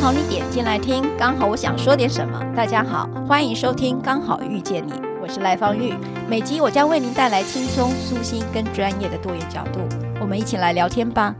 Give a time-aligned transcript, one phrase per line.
[0.00, 2.40] 刚好你点进来听，刚好我想说点什么。
[2.54, 5.92] 大家好，欢迎收听《刚好遇见你》，我是赖芳玉。
[6.28, 9.80] 每集我将为您带来轻松、舒心跟专业的多元角度，
[10.20, 11.34] 我们一起来聊天吧。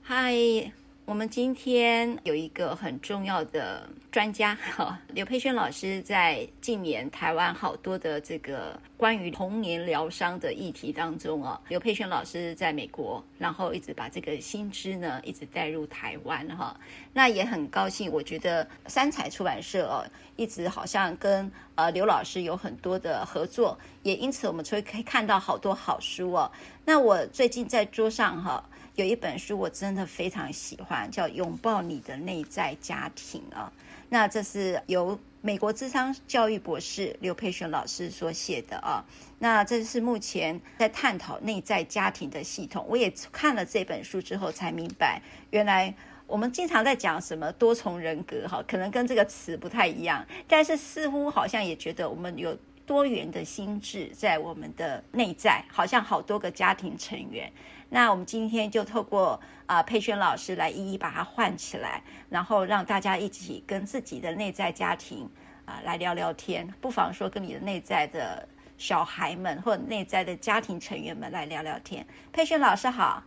[0.00, 0.72] 嗨。
[1.04, 16.78] 我们今天有一个很重要的专家，哈，刘佩轩老师在近年台湾好多的这个关于童年疗伤的议题当中啊，刘佩轩老师在美国，然后一直把这个新知呢一直带入台湾哈，
[17.12, 26.50] 那也很高兴，我觉得三彩出版社哦，一直好像跟呃刘老师有很多的合作，也因此我们就会可以看到好多好书哦。
[26.84, 28.64] 那我最近在桌上哈。
[28.94, 33.72] 有一本书我真的非常喜欢，叫《拥抱你的内在家庭》啊。
[34.10, 39.02] 那这是由美国智商教育博士刘佩璇老师所写的啊。
[39.38, 42.84] 那这是目前在探讨内在家庭的系统。
[42.86, 45.94] 我也看了这本书之后才明白，原来
[46.26, 52.54] 我们经常在讲什么多重人格哈，可能跟这个词不太一样，但是似乎好像也觉得我们有
[52.84, 57.50] 多元的心智在我们的内在，好像好多个家庭成员。
[57.94, 65.28] 那我们今天就透过啊、呃、佩璇老师来一一把它唤起来，然后让大家一起跟自己的内在家庭
[65.66, 68.48] 啊、呃、来聊聊天，不妨说跟你的内在的
[68.78, 72.06] 小孩们或者内在的家庭成员们来聊聊天。
[72.32, 73.22] 佩璇老师好，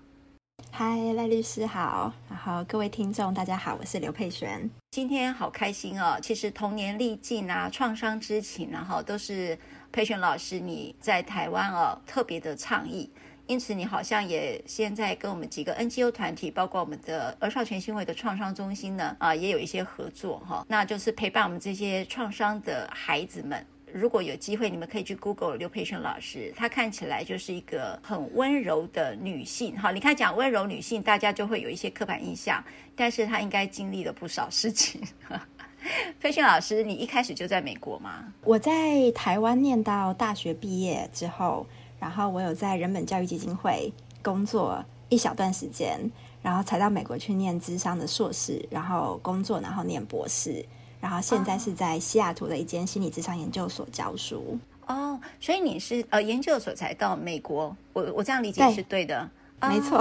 [0.72, 6.18] 嗨，赖律师好，然后各位听众大家好，我是刘佩璇，今天好开心哦。
[6.20, 9.56] 其实童年历境啊，创伤之情然后都是
[9.92, 13.12] 佩璇老师你在台湾哦特别的倡议。
[13.48, 20.66] 因此，你好像也现在跟我们几个 NGO 团体，包括我们的儿少权心会的创伤中心呢，啊，也有一些合作哈。
[20.68, 23.64] 那就是陪伴我们这些创伤的孩子们。
[23.94, 29.78] 如果有机会，你们可以去 Google 刘培训老师，她看起来就是一个很温柔的女性。
[29.80, 32.62] 哈，你看讲温柔女性，大家就会有一些刻板印象，
[32.96, 35.00] 但是她应该经历了不少事情。
[36.20, 38.34] 佩璇老师，你一开始就在美国吗？
[38.44, 41.68] 我在台湾念到大学毕业之后。
[42.00, 43.92] 然后我有在人本教育基金会
[44.22, 46.00] 工作一小段时间，
[46.42, 50.66] 然后才到美国去念智商的硕士，然后工作，然后念博士，
[51.00, 54.58] 然后现在是在西雅图的一间心理智商研究所教书。
[54.88, 57.76] 哦，所以你是呃研究所才到美国？
[57.94, 59.28] 我我这样理解是对的，
[59.62, 59.98] 没错。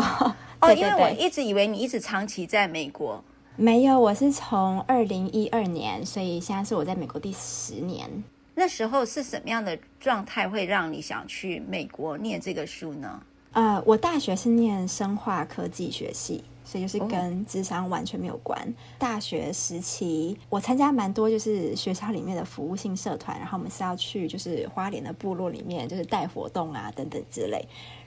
[0.60, 3.22] 哦， 因为我一直以为你一直长期在美国。
[3.56, 8.24] 没有，我是从二零一二年，所以现在是我在美国第十年。
[8.54, 13.22] 那时候是什么样的状态会让你想去美国念这个书呢？
[13.52, 18.60] 呃，我大学是念生化科技学系，所以就是跟智商完全没有关。
[18.60, 18.74] Oh.
[18.98, 27.64] 大学时期我参加蛮多就是学校里面的服务性社团，然后我们是要去就是花莲的部落里面就是带活动啊等等之类。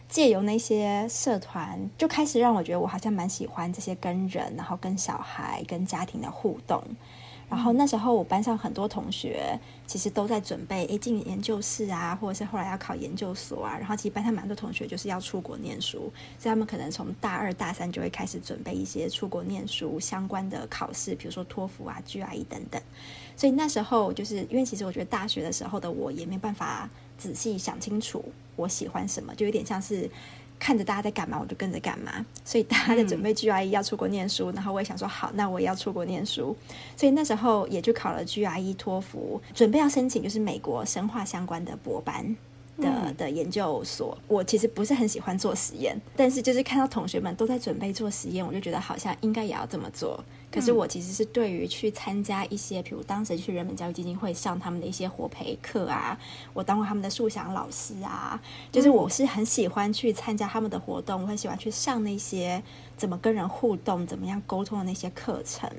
[0.09, 6.81] 借由那些社团，就开始让我觉得我好像蛮喜欢这些跟人，然后跟小孩、跟家庭的互动。
[7.50, 13.78] 然后那时候我班上很多同学其实都在准备诶进研究室啊，或者是后来要考研究所啊。
[13.78, 22.81] 然后其实班上蛮多同学就是要出国念书，所以他们可能从大二大三就会开始准备一些出国念书相关的考试，比如说托福啊、GRE 等等。
[23.36, 28.25] 所以那时候就是因为其实我觉得大学的时候的我也没办法仔细想清楚
[28.57, 30.09] 我喜欢什么，就有点像是。
[30.59, 32.25] 看着大家在干嘛，我就跟着干嘛。
[32.44, 36.56] 所以大家在准备 GRE 要出国念书，嗯、然后我也想说好，那我也要出国念书。
[36.95, 42.35] 所以那时候也就考了 GRE 托福，准备要申请就是美国生化相关的博班
[42.78, 44.18] 的、嗯、的研究所。
[44.28, 50.24] 我其实不是很喜欢做实验，但是就是看到同学们都在准备做实验，我就觉得好像应该也要这么做。
[50.57, 56.18] 可是我其实是对于去参加一些，比如当时去人本教育基金会上他们的一些活培课啊，
[56.51, 62.63] 我当过他们的素养老师啊，就是我是很喜欢去参加他们的活动，我很喜欢去上那些
[62.98, 65.69] 怎么跟人互动、怎么样沟通的那些课程。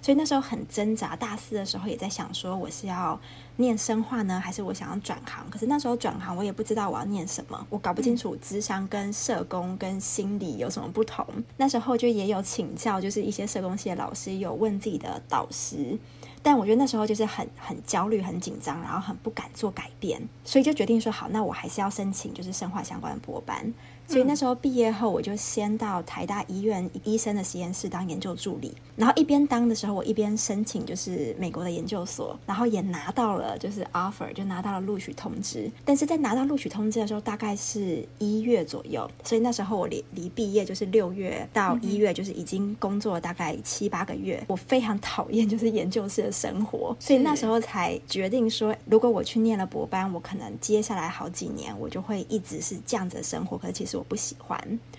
[0.00, 3.18] 所以那时候很挣扎，大四的时候也在想说，我是要
[3.56, 5.44] 念生化呢，还是我想要转行？
[5.50, 11.26] 可是那时候转行，我也不知道我要念什么，我搞不清楚智商跟社工跟心理有什么不同。
[11.56, 14.19] 那时候就也有请教，就是一些社工系的老师。
[14.24, 15.98] 是有问自己的导师，
[16.42, 23.72] 但我觉得那时候就是很很焦虑、很紧张，然后很不敢做改变，所以就决定说好，那我还是要申请就是生化相关的博班。
[24.10, 35.70] 所以那时候毕业后，我就先到台大医院医生的实验室当研究助理，然后一边当的时候，我一边申请就是美国的研究所，然后也拿到了就是 offer，就拿到了录取通知。
[35.84, 44.42] 但是在拿到录取通知的时候，大概是一月左右，所以那时候我离离毕业就是六月到一月，就是已经工作了大概七八个月。
[44.48, 53.56] 我非常讨厌就是研究室的生活，所以那时候才决定说，如果我去念了博班，我可能接下来好几年我就会一直是这样子的生活。
[53.56, 54.58] 可是其实我不喜欢，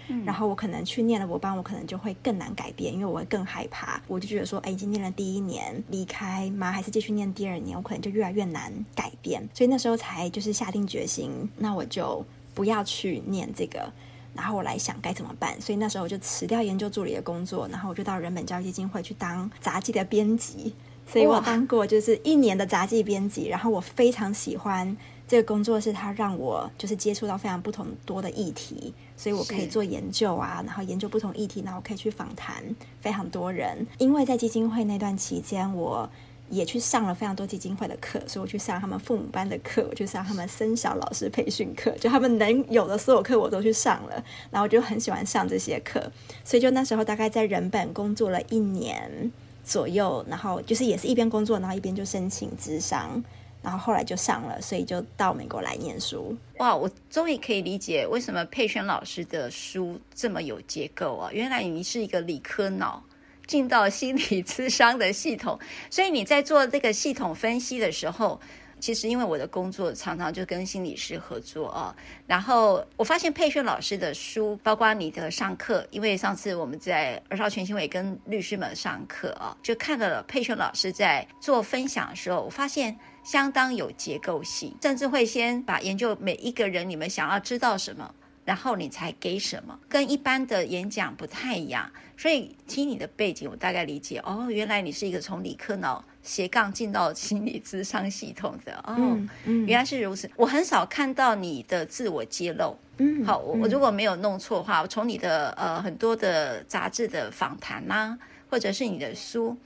[0.09, 3.99] 嗯、然后我可能去念了博班，我可能就会更难改变，因为我会更害怕。
[4.07, 6.71] 我就觉得说，哎，已经念了第一年，离开吗？
[6.71, 7.75] 还是继续念第二年？
[7.75, 9.41] 我可能就越来越难改变。
[9.55, 13.91] 所以那时候才就是下定决心，那我就不要去念这个，
[14.35, 15.59] 然后我来想该怎么办。
[15.59, 20.75] 所以那时候我就辞掉研究助理的工作，然后我就到人本教育基金会去当杂技的编辑。
[21.07, 24.95] 所以我当过就是一年的杂技编辑，然后我非常喜欢。
[25.31, 32.61] 这个工作是他让我就是接触到非常不同多的议题，所以我可以做研究啊，然后研究不同议题，然后可以去访谈
[32.99, 33.87] 非常多人。
[33.97, 36.09] 因为在基金会那段期间，我
[36.49, 44.21] 也去上了非常多基金会的课，所以我去上他们父母班的课，我去上他们生小老师培训课，就他们能有的所有课我都去上了。
[44.49, 46.11] 然后我就很喜欢上这些课，
[46.43, 49.31] 所以就那时候大概在人本工作了一年
[49.63, 53.23] 左右，然后就是也是一边工作，然后一边就申请咨商。
[53.61, 56.35] 然后后来就上了，所以就到美国来念书。
[56.57, 61.29] 哇，我终于可以理解为什么佩瑄老师的书这么有结构啊！
[61.31, 63.03] 原来你是一个理科脑，
[63.47, 65.59] 进到心理咨商的系统，
[65.89, 68.39] 所以你在做这个系统分析的时候。
[68.79, 88.13] 其实因为我的工作常常就跟心理师合作啊，然后我发现佩瑄老师的书，包括你的上课，因为上次我们在二少权心会跟律师们上课啊，就看到了佩瑄老师在做分享的时候，我发现相当有结构性，甚至会先把研究每一个人你们想要知道什么，
[88.45, 91.89] 然后你才给什么，跟一般的演讲不太一样。
[92.17, 96.03] 所以听你的背景，我大概理解哦，原来你是一个从理科脑。
[96.23, 100.29] 斜杠进到心理咨商系统的哦，嗯嗯、原来是如此。
[100.35, 102.77] 我很少看到你的自我揭露。
[102.97, 108.19] 嗯，好，我我如果没有弄错的话，我从你的呃很多的杂志的访谈啦、啊，
[108.51, 109.57] 或者是你的书，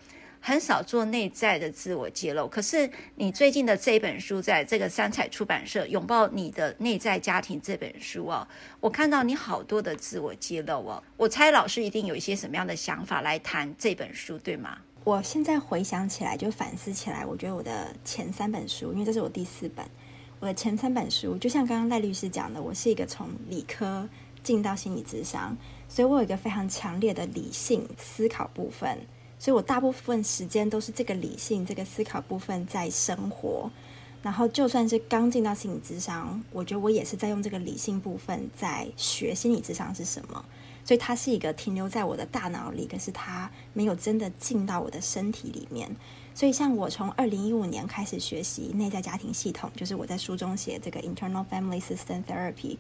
[0.48, 2.48] 很少做内在的自我揭露。
[2.48, 8.48] 可是你最近的这一本书，在这个三彩出版社《拥抱你的内在家庭》这本书哦，
[8.80, 11.02] 我看到你好多的自我揭露哦。
[11.18, 14.78] 我猜老师一定有一些什么样的想法来谈这本书，对吗？
[15.04, 19.84] 我现在回想起来，就反思起来，我觉得我的前三本书，因为这是我第四本，
[20.40, 24.08] 我的前三本书，就像刚刚赖律师讲的，我是一个从理科
[24.44, 25.58] 进到心理咨商，
[25.90, 29.00] 所以我有一个非常强烈的理性思考部分，
[29.38, 33.70] 所以我大部分时间都是这个理性这个思考部分在生活，
[34.22, 40.44] 然后就算是刚进到心理智商，我觉得我也是在用这个理性部分在学心理智商是什么。
[40.84, 45.90] 所以它是一个停留在我的大脑里，可是它没有真的进到我的身体里面。
[46.36, 52.78] 所以像我从二零一五年开始学习内在家庭系统，就是我在书中写这个 Internal Family System Therapy，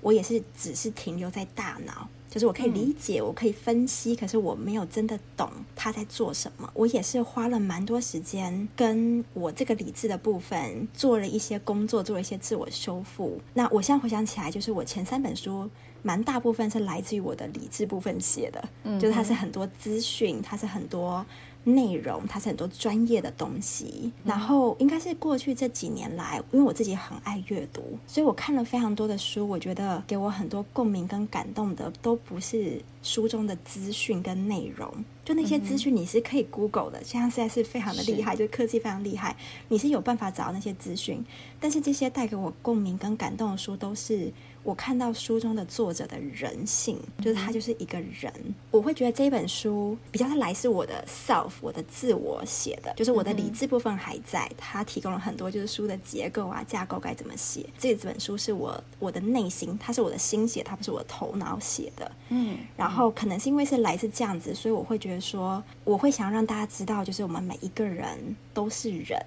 [0.00, 2.08] 我也是只是停留在大脑，
[2.38, 6.70] 就是我可以理解，我可以分析，可是我没有真的懂他在做什么。
[6.72, 13.40] 我也是花了蛮多时间跟我这个理智的部分做了一些工作，做了一些自我修复。
[13.54, 15.68] 那我现在回想起来，就是我前三本书。
[16.00, 21.26] 蛮大部分是来自于我的理智部分写的，嗯，就是它是很多资讯，它是很多
[21.64, 24.10] 内容，它是很多专业的东西。
[24.24, 29.46] 然后应该是过去这几年来，因为我自己很爱阅读，所以我看了非常多的书。
[29.48, 34.92] 我觉得给我很多共鸣跟感动的，都不是书中的资讯跟内容，
[35.24, 39.36] 就那些资讯你是可以 Google 的，现在是非常的厉害，就科技非常厉害，
[39.68, 41.24] 你是有办法找到那些资讯。
[41.60, 44.32] 但是这些带给我共鸣跟感动的书，都是。
[44.68, 48.30] 我看到书中的作者的人性，就是他就是一个人。
[48.70, 57.64] 我会觉得这本书比较是来自我的 self，我的自我写的，就是我的理智部分还在，他提供了很多就是书的结构啊、架构该怎么写。
[57.78, 62.12] 这本书是我我的内心，它是我的心写，它不是我的头脑写的。
[62.28, 69.18] 嗯，然后可能是因为是来自这样子，所以我会觉得说，我会想让大家知道，就是我们每一个人都是人，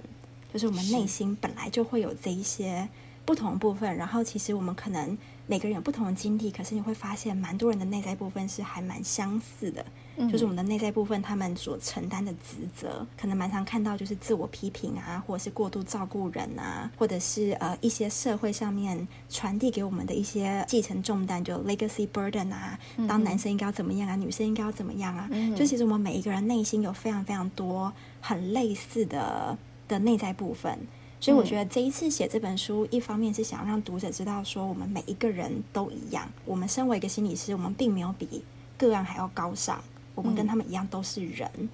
[0.53, 2.87] 就是我们内心本来就会有这一些。
[3.23, 5.15] 不同部分，然后其实我们可能
[5.51, 9.85] 每个人有不同的经历，可是你会发现蛮多人的内在部分是还蛮相似的。
[10.31, 27.91] 就是我们的内在部分，他们所承担的职责，可能蛮常看到，就是自我批评啊，或者是过度照顾人啊，或者是呃一些社会上面传递给我们的一些继承重担，就 legacy burden 啊，当男生应该要怎么样啊，女生应该要怎么样啊，就其实我们每一个人内心有非常非常多
[28.21, 29.57] 很类似的
[29.89, 30.79] 的内在部分，
[31.21, 38.43] 所以我觉得这一次写这本书，一方面是想让读者知道说，我们每一个人都一样，我们身为一个心理师，我们并没有比
[38.77, 39.81] 个案还要高尚。
[40.13, 41.69] 我们跟他们一样都是人，嗯、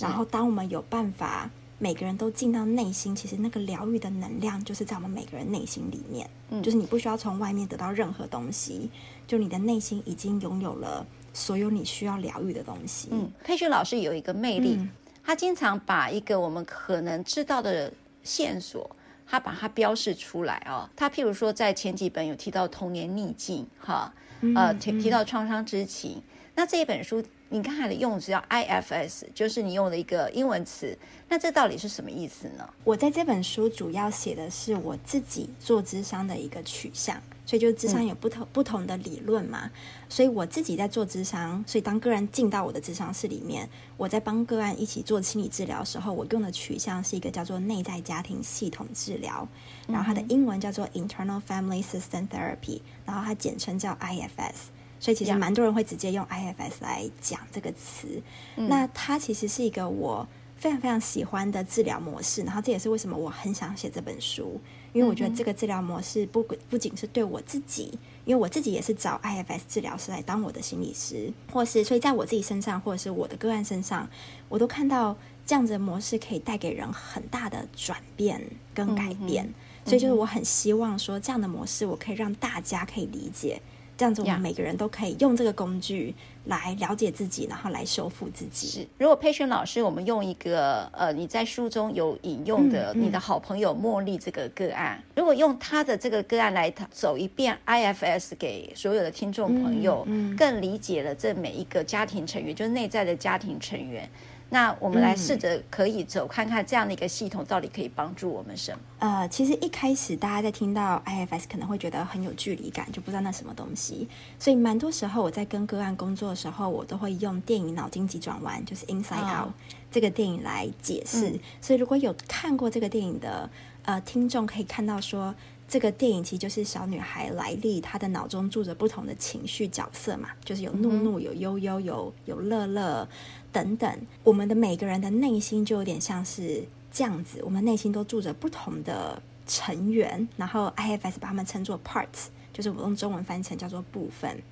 [0.00, 8.88] 然后当我们有办法每个人都进到内心，其实那个疗愈的能量就是在我们每个人内心里面，嗯，就是你不需要从外面得到任何东西，
[9.26, 11.04] 就你的内心已经拥有了
[11.34, 13.08] 所有你需要疗愈的东西。
[13.10, 14.88] 嗯，佩君老师有一个魅力，嗯、
[15.24, 18.96] 他经常把一个我们可能知道的线索，
[19.26, 20.90] 他把它标示出来啊、哦。
[20.96, 24.12] 他譬如说在前几本有提到童年逆境，哈，
[24.54, 26.22] 呃，提提到创伤之情，嗯、
[26.56, 27.22] 那这一本书。
[27.52, 30.96] 你刚才的用词叫 IFS，就是你用的一个英文词。
[31.28, 32.68] 那这到底是什么意思呢？
[32.84, 39.68] 我在这本书主要写的是我自己做智商的一个取向，所以就智商有不同、嗯、不同的理论嘛。
[40.08, 49.46] 所以我自己在做智商，所以当个人进到我的智商室里面，我在帮个案一起做心理治疗的时候，我用的取向是一个叫做内在家庭系统治疗，
[49.88, 54.70] 然后它的英文叫做 Internal Family System Therapy，然后它简称叫 IFS。
[55.00, 58.22] 所以其实蛮多人会直接用 IFS 来讲这个词，
[58.56, 64.60] 嗯、那它其实是一个我非常非常喜欢的治疗模式，然后这也是为什么我很想写这本书，
[64.92, 74.06] 因为我觉得这个治疗模式不不仅是对我自己，因为我自己也是找 IFS 治疗师来当我的心理师，或是所以在我自己身上或者是我的个案身上，
[74.50, 75.16] 我都看到
[75.46, 78.38] 这样子的模式可以带给人很大的转变
[78.74, 79.54] 跟改变，嗯、
[79.86, 83.58] 所以就是我很希望说这样的模式我可以让大家可以理解。
[84.00, 86.14] 这样子，我们每个人都可以用这个工具
[86.46, 88.66] 来了解自己，然后来修复自己。
[88.66, 104.08] 是，如果佩璇老师，我们用一个呃，你在书中有引用的你的好朋友茉莉这个个案，嗯嗯、如果用他的这个个案来走一遍 IFS，给所有的听众朋友，嗯嗯、更理解了这每一个家庭成员，就是内在的家庭成员。
[104.52, 108.78] 那我们来试着可以走看看这样的一个系统到底可以帮助我们什么？
[108.98, 114.08] 呃，其实一开始大家在听到 IFS 可能会觉得很有距离感，就不知道那什么东西。
[114.38, 119.54] 所以蛮多时候我在跟个案工作的时候，我都会用电影《脑筋急转弯》就是 Inside Out、哦、
[119.90, 121.30] 这个电影来解释。
[121.30, 123.48] 嗯、所以如果有看过这个电影的
[123.84, 125.34] 呃听众，可以看到说
[125.70, 133.08] 这个电影其实就是小女孩莱莉她的脑中住着不同的情绪角色嘛，就是有怒怒、有悠悠、有有乐乐。
[133.52, 144.42] 等等，我们的每个人的内心就有点像是这样子，我们内心都住着不同的成员，然后 IFS 把他们称作 parts，就是我用中文翻译成叫做部分。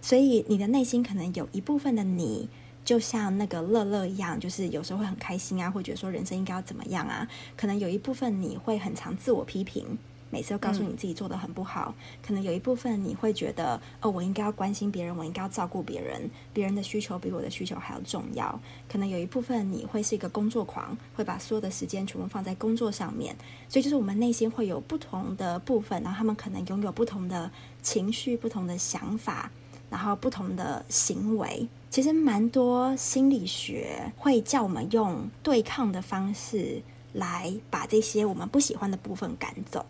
[0.00, 2.48] 所以你的内心可能有一部分的你，
[2.84, 9.98] 就像那个乐乐一样，就是有时候会很开心啊，会觉得说人生应该要怎么样啊，可能有一部分你会很常自我批评。
[10.30, 18.60] 每次都告诉你自己做的很不好，嗯、可能有一部分你会觉得，哦，我应该要关心别人，我应该要照顾别人，别人的需求比我的需求还要重要。
[18.88, 23.36] 可能有一部分你会是一个工作狂，会把所有的时间全部放在工作上面。
[23.68, 29.50] 所以就是我们内心会有不同的部分，然后他们可能拥有不同的情绪、不同的想法，
[29.88, 31.68] 然后不同的行为。
[31.88, 39.86] 其实蛮多心理学会叫我们用对抗的方式来把这些我们不喜欢的部分赶走。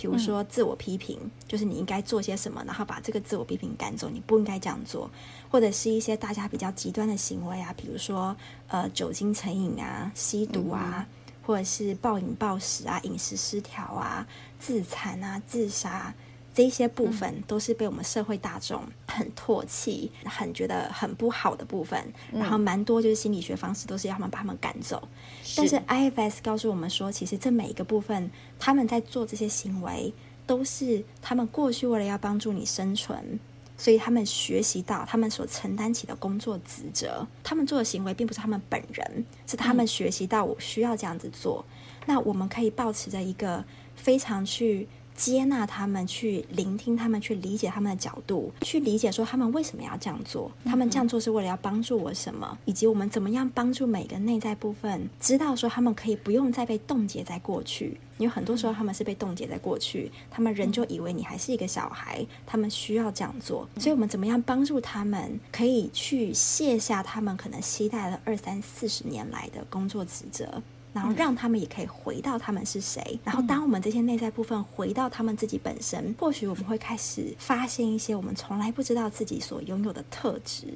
[0.00, 5.10] 比如说自我批评，嗯、就是你应该做些什么，然后把这个自我批评赶走，你不应该这样做，
[5.50, 8.34] 或者是一些大家比较极端的行为啊，比如说
[8.68, 14.26] 呃酒精成瘾啊、吸毒啊，嗯、或者是暴饮暴食啊、饮食失调啊、
[14.58, 16.14] 自残啊、自杀。
[16.60, 21.98] 这些部分都是被我们社会大众很唾弃、很觉得很不好的部分，
[22.32, 25.02] 嗯、然后蛮多就是心理学方式都是要他们把他们赶走。
[25.42, 30.12] 是但是 IFS 告诉我们说，其实这每一个部分，他们在做这些行为，
[30.46, 33.40] 都是他们过去为了要帮助你生存，
[33.78, 37.26] 所以他们学习到他们所承担起的工作职责。
[37.42, 41.64] 他们做的行为并不是他们本人，是他们学习到我需要这样子做。
[42.00, 43.64] 嗯、那我们可以保持着一个
[43.96, 44.86] 非常去。
[45.20, 58.00] 接纳他们，去聆听他们，去理解他们的角度，去理解说他们为什么要这样做，他们这样做是为了要帮助我什么，以及我们怎么样帮助每个内在部分知道说他们可以不用再被冻结在过去。
[58.16, 63.66] 因为很多时候他们是被冻结在过去，他们仍旧以为你还是一个小孩，他们需要这样做。
[63.78, 70.62] 所以我们怎么样帮助他们，可以去卸下他们可能期待了二三四十年来的工作职责。
[70.92, 73.18] 然后让他们也可以回到他们是谁。
[73.24, 80.66] 然后当我们这些内在部分回到他们自己本身，或许我们会开始发现一些我们从来不知道自己所拥有的特质。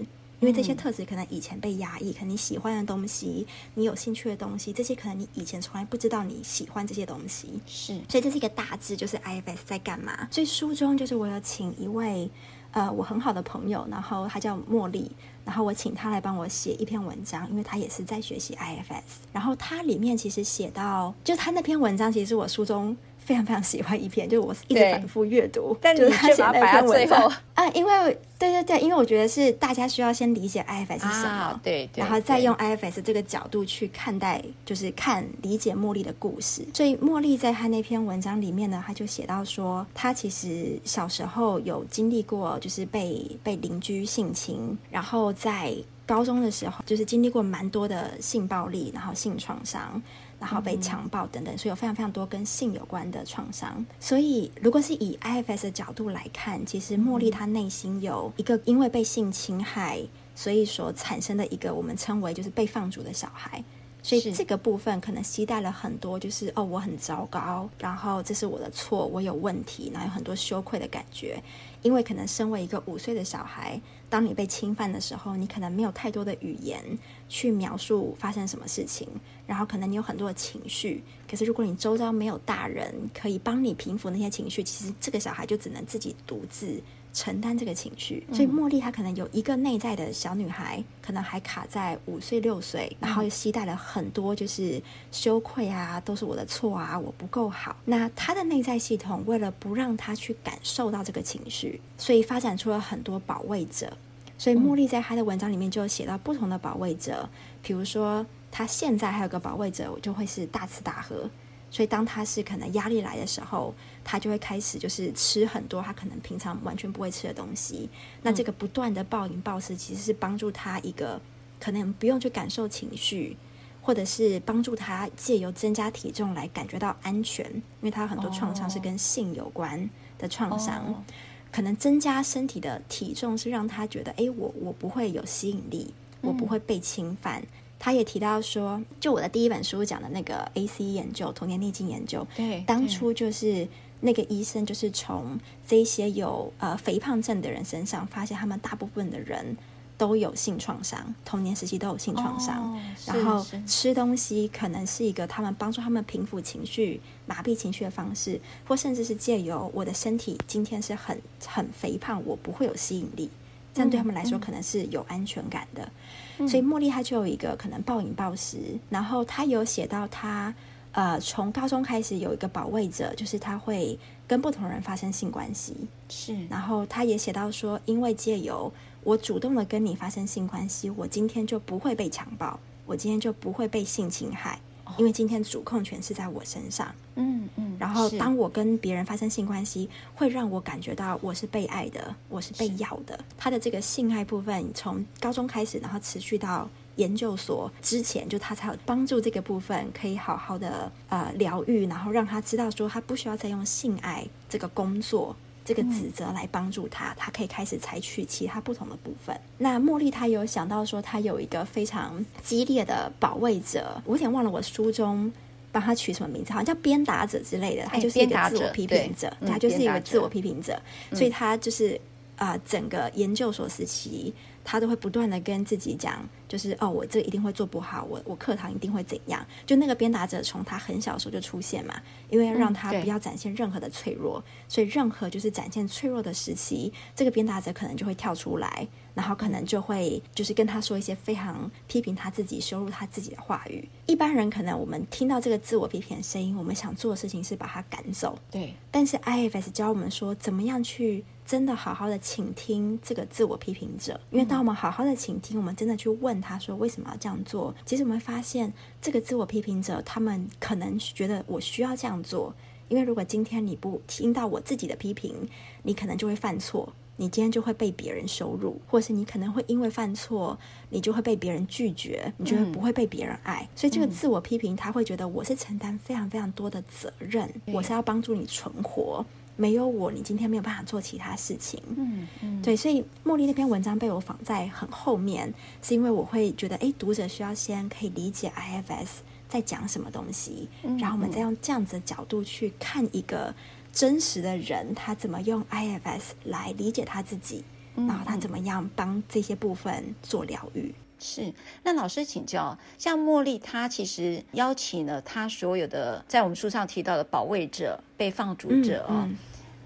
[0.41, 7.59] 因为这些特质可能以前被压抑，可能你喜欢的东西，你有兴趣的东西，这些可能你以前从来不知道你喜欢这些东西。
[7.67, 10.29] 是，所以这是一个大致，就是 IFS 在干嘛。
[10.31, 12.31] 所以书中就是我有请一位
[12.73, 15.11] 呃我很好的朋友，然后他叫茉莉，
[15.45, 19.03] 然后我请他来帮我写一篇文章，因为他也是在学习 IFS。
[19.33, 22.97] 然后他里面其实写到，就他那篇文章其实是我书中。
[23.25, 36.63] 非常非常喜欢一篇，就是我一直反复阅读，但就是他写那篇文章啊，因为对对对，因为我觉得是大家需要先理解 IFS 是什么，啊、对，对，然后再用 IFS 这个角度去看待，就是看理解茉莉的故事。
[36.75, 50.03] 所以茉莉在她那篇文章里面呢，她就写到说，她其实小时候有经历过，就是被被邻居性侵，然后在高中的时候，就是经历过蛮多的性暴力，然后性创伤。
[50.39, 53.85] 然后被强暴等等，所以有非常非常多跟性有关的创伤。
[53.99, 60.01] 所以，如果是以 IFS 的角度来看，其实茉莉她内心有一个因为被性侵害，
[60.35, 63.63] 所以所产生的一个我们称为就是被放逐的小孩。
[64.03, 71.43] 所以这个部分可能携带了很多，就是哦，我很糟糕，然后这是我的错，我有问题，然后有很多羞愧的感觉。
[71.81, 73.81] 因为可能身为一个五岁的小孩，
[74.15, 76.81] 当你被侵犯的时候，你可能没有太多的语言
[77.29, 79.09] 去描述发生什么事情，
[79.45, 81.03] 然后可能你有很多的情绪。
[81.29, 86.81] 可是如果你周遭没有大人可以帮你平复那些情绪，其实这个小孩就只能自己独自。
[87.15, 97.77] 承担这个情绪，所以茉莉她可能有一个内在的小女孩，可能还卡在五岁六岁，然后又携带了很多就是羞愧啊，都是我的错啊，我不够好。
[97.85, 103.97] 那她的内在系统为了不让她去感受到这个情绪，所以发展出了很多保卫者。
[104.37, 107.29] 所以茉莉在她的文章里面就写到不同的保卫者，
[107.63, 111.31] 比如说她现在还有个保卫者，我就会是大吃大喝。
[111.71, 117.89] 所以，当她是可能压力来的时候，他就会开始就是吃很多他可能平常完全不会吃的东西。
[118.23, 121.21] 那这个不断的暴饮暴食，其实是帮助他一个
[121.59, 123.37] 可能不用去感受情绪，
[123.81, 127.45] 或者是帮助他借由增加体重来感觉到安全。
[127.51, 131.05] 因为他很多创伤是跟性有关的创伤，
[131.51, 137.43] 可能增加身体的体重是让他觉得，哎，我我不会有吸引力，我不会被侵犯。
[137.79, 143.69] 他也提到说，就我的第一本书讲的那个 ACE 研究，童年逆境研究，对，当初就是
[144.01, 149.57] 那个医生就是从这些有呃肥胖症的人身上发现，他们大部分的人
[149.97, 163.31] 都有性创伤，童年时期都有性创伤，哦、然后吃东西可能是一个他们帮助他们平复情绪、麻痹情绪的方式，或甚至是借由我的身体今天是很很肥胖，我不会有吸引力。
[163.73, 165.91] 这样对他们来说可能是有安全感的，
[166.39, 170.55] 嗯、所以茉莉她就有一个可能暴饮暴食，然后她有写到她
[170.95, 175.77] 呃从高中开始有一个保卫者，就是他会跟不同人发生性关系，
[176.09, 184.59] 是，然后他也写到说，因为借由我主动的跟你发生性关系，我今天就不会被强暴，我今天就不会被性侵害。
[184.99, 193.19] 因为今天主控权是在我身上，嗯嗯，然后当我跟别人发生性关系，会让我感觉到我是被爱的，我是被要的。
[193.37, 205.35] 他的这个性爱部分从高中开始，然后持续到研究所之前，就他才有帮助这个部分可以好好的呃疗愈，然后让他知道说他不需要再用性爱这个工作。
[205.67, 209.35] 这个指责来帮助他，他可以开始采取其他不同的部分。
[209.57, 215.33] 那茉莉她有想到说，她有一个非常激烈的保卫者，我有点忘了我书中
[215.73, 217.83] 帮他取什么名字，好像叫鞭打者之类的。
[217.85, 220.79] 他就是一个自我批评者，他就是一个自我批评者，
[221.11, 221.99] 嗯、所以他就是
[222.45, 224.35] 啊、呃，整个研究所时期。
[224.67, 229.47] 他都会不断的跟自己讲，就是哦，我这一定会做不好，我我课堂一定会怎样。
[229.67, 231.95] 就那个鞭打者从他很小的时候就出现嘛，
[232.31, 243.87] 因为要让他不要展现任何的脆弱，嗯、所以任何就是展现脆弱的时期，这个鞭打者可能就会跳出来，然后可能就会就是跟他说一些非常批评他自己、羞辱他自己的话语。
[244.07, 248.39] 一般人可能我们听到这个自我批评的声音，我们想做的事情是把他赶走。
[248.51, 251.23] 对，但是 IFS 教我们说，怎么样去。
[251.45, 262.55] 真的好好的倾听这个自我批评者，因为当我们好好的倾听，我们真的去问他说为什么要这样做，其实我们会发现这个自我批评者，他们可能觉得我需要这样做，
[262.89, 265.49] 因为如果今天你不听到我自己的批评，
[265.83, 279.25] 你可能就会犯错，你今天就会被别人羞辱，或是你可能会因为犯错，你就会被别人拒绝，你就会不会被别人爱，所以这个自我批评他会觉得我是承担非常非常多的责任，我是要帮助你存活。
[279.57, 281.81] 没有我，你今天没有办法做其他事情。
[281.97, 289.09] 嗯嗯，对，所以茉莉那篇文章被我放在很后面，是因为我会觉得，哎，读者需要先可以理解 IFS
[289.49, 293.55] 在讲什么东西，嗯、然后我们再用这样子的角度去看一个
[293.93, 297.63] 真实的人，他怎么用 IFS 来理解他自己，
[297.95, 300.93] 嗯、然后他怎么样帮这些部分做疗愈。
[301.27, 301.51] 是，
[301.85, 309.37] 那老师请教，像茉莉，她其实邀请了她所有的在我们书上提到的保卫者、被放逐者啊、哦，嗯嗯、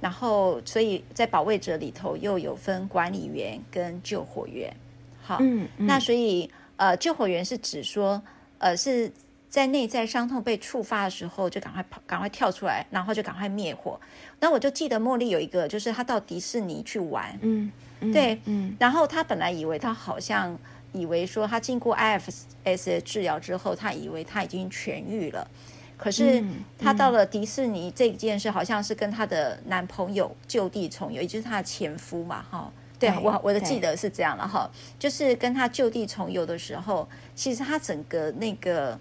[0.00, 4.74] 然后所以在保卫者里头又有分管理员跟救火员。
[5.22, 8.20] 好，嗯嗯、那所以呃，救火员是指说，
[8.58, 9.08] 呃，是
[9.48, 14.00] 在内在伤痛被触发的时候，就赶快跑，赶快跳出来，然后就赶快灭火。
[14.40, 17.70] 那我就记得茉莉有一个，就是她到迪士尼去玩，嗯，
[18.00, 20.58] 嗯对，嗯，然后她本来以为她好像。
[20.92, 25.46] 以为说他经过 IFS 的治疗之后，他以为他已经痊愈了。
[25.96, 26.42] 可是
[26.78, 32.72] 他到了迪士尼这件事，好像是跟她的男朋友就地重游，也就是他的前夫嘛，哈。
[32.98, 38.98] 对，对我我的记得是这样了哈，就是跟他就地重游的时候，其实他整个那个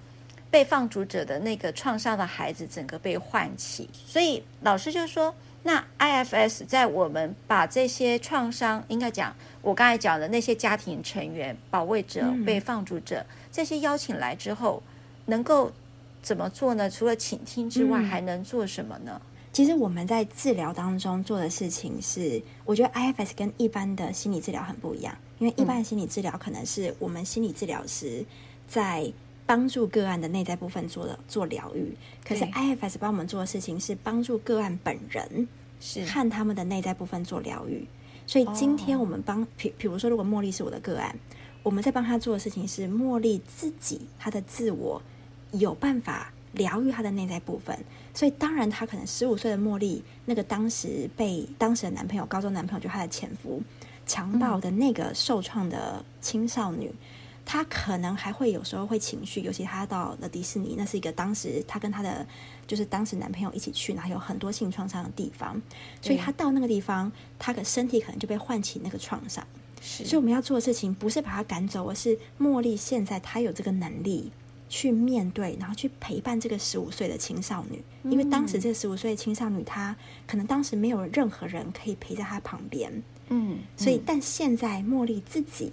[0.49, 3.89] 被放逐者的那个创伤的孩子，整个被唤起。
[3.93, 5.33] 所以老师就说。
[5.63, 14.81] 那 IFS 在我们把这些创伤，应该讲我刚才讲的那些家庭成员、保卫者、被放逐者、嗯、这些邀请来之后，
[15.25, 15.71] 能够
[16.21, 16.89] 怎么做呢？
[16.89, 19.21] 除了倾听之外，嗯、还能做什么呢？
[19.51, 28.23] 其实我们在治疗当中做的事情是，我觉得 IFS 跟一般的心理治疗很不一样，因为一般的心理治疗可能是我们心理治疗师
[28.67, 29.11] 在。
[29.47, 35.47] 帮助个案的内在部分做了做疗愈，可是 IFS 帮我们做的事情是帮助个案本人，
[35.79, 37.87] 是看他们的内在部分做疗愈。
[38.27, 41.17] 所以今天我们帮，比比如说，如果茉莉是我的个案，
[41.63, 45.01] 我们在帮他做的事情是茉莉自己她的自我
[45.53, 47.77] 有办法疗愈她的内在部分。
[48.13, 53.63] 所以当然，她可能十五岁的茉莉，那个当时被当时的男朋友、高中男朋友就她的前夫
[54.05, 56.91] 强暴的那个受创的青少女。
[57.49, 62.27] 他可能还会有时候会情绪，尤其他到了迪士尼，那是一个当时他跟他的
[62.67, 65.59] 就是当时男朋友一起去，然后有很多性创伤的地方，
[66.01, 69.41] 所以他到那个地方，他的身体可能就被唤起那个创伤。
[69.81, 74.29] 是，所以我们要做的事情不是把他赶走，而是茉莉现在她有这个能力
[74.67, 77.81] 去面对，然后去陪伴这个十五岁的青少女，
[78.11, 79.95] 因为当时这个十五岁的青少女，她
[80.27, 82.91] 可能当时没有任何人可以陪在她旁边。
[83.29, 85.71] 嗯，嗯，所以但现在茉莉自己。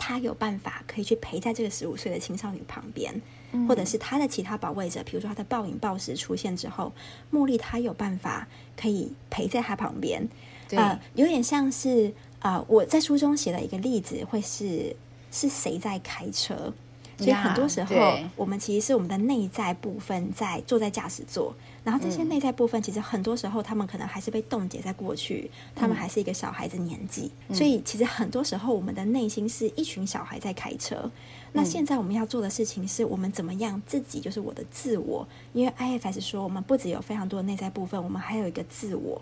[0.00, 3.14] 他有办法可以去陪在这个十五岁的青少年旁边，
[3.52, 6.90] 嗯、或者是他的其他保卫者，比如说他的暴饮暴食出现之后，
[7.30, 10.26] 茉莉他有办法可以陪在他旁边。
[10.66, 12.08] 对呃，有点像是
[12.38, 14.96] 啊、呃，我在书中写了一个例子，会是
[15.30, 16.72] 是谁在开车？
[17.18, 17.94] 所以很多时候，
[18.34, 31.10] 我们其实是我们的内在部分在坐在驾驶座，然后这些内在部分其实很多时候他们可能还是被冻结在过去，他们还是一个小孩子年纪，所以其实很多时候我们的内心是一群小孩在开车。
[31.52, 39.20] 那现在我们要做的事情是我们怎么样自己就是我的自我，因为 IFS 说我们不只有非常多的内在部分，我们还有一个自我。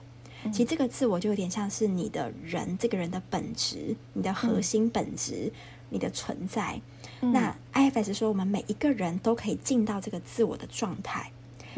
[0.52, 5.52] 其实这个自我就有点像是你的人，这个人的本质，你的核心本质，
[5.88, 6.80] 你的存在。
[7.20, 11.32] 那 IFS 说，我们每一个人都可以进到这个自我的状态。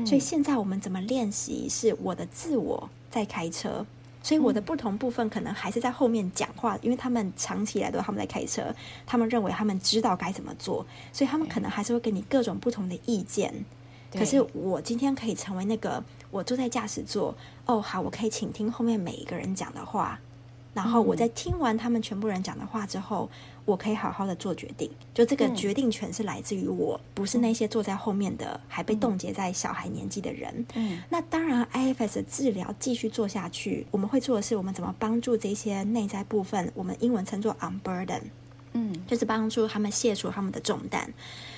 [0.04, 1.68] 所以现在我们怎么练习？
[1.68, 3.84] 是我的自我在开车，
[4.22, 8.74] 所以我的不同部分可能还是在后面讲话，因为他们长期以来都他们在开车，
[9.06, 13.64] 他们认为他们知道该怎么做，所以他们可能还是会给你各种不同的意见。
[14.12, 17.34] 可是我今天可以成为那个，我坐在驾驶座，
[17.66, 20.18] 哦，好，我可以倾听后面每一个人讲的话。
[20.72, 23.28] 然后我在听完他们全部人讲的话之后，
[23.70, 24.90] 我可以好好的做决定。
[25.14, 30.66] 就这个决定权是来自于我，不是那些坐在后面的还被冻结在小孩年纪的人。
[30.74, 38.22] 嗯，那当然，IFS 的治疗继续做下去，我们会做的是，我们怎么帮助这些内在部分，我们英文称作 unburden，
[38.72, 41.12] 嗯，就是帮助他们卸除他们的重担。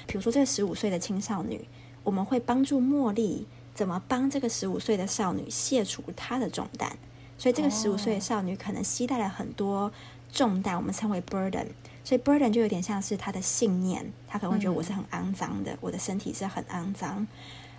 [0.07, 1.61] 比如说，这个十五岁的青少女，
[2.05, 6.96] 我们会帮助茉莉怎么帮这个十五岁的少女卸除她的重担。
[7.38, 9.90] 所以这个十五岁的少女可能携带了很多
[10.33, 11.66] 重担，我们称为 burden。
[12.05, 17.27] 所以 burden 就有点像是他的信念，他可能会觉得我是很肮脏的，我的身体是很肮脏。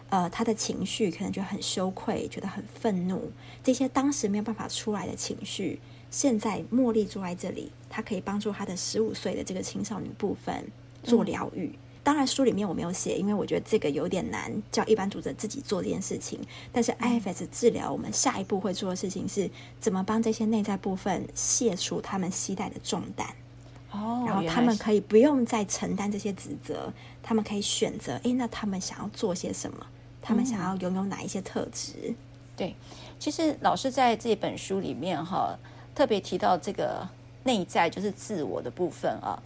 [0.09, 3.31] 呃，他的情绪可能觉得很羞愧，觉得很愤怒，
[3.63, 5.79] 这些当时没有办法出来的情绪，
[6.11, 10.67] 现在茉莉坐在这里，她可以帮助她的十五岁的这个青少年部分
[11.01, 11.71] 做疗愈。
[12.03, 16.39] 当然，书里面我没有写，因为我觉得这个有点难，叫一般读者自己做这件事情。
[16.71, 23.25] 但是 IFS 治疗，我们下一步会做的事情是怎么帮这些内在部分卸除他们携带的重担。
[23.93, 29.85] 哦，然后他们可以不用再承担这些职责，他们可以选择，诶，那他们想要做些什么？
[30.21, 32.13] 他们想要拥有哪一些特质？
[32.55, 32.75] 对，
[33.19, 35.57] 其实老师在这本书里面哈，
[35.93, 37.07] 特别提到这个
[37.43, 39.37] 内在就是自我的部分啊。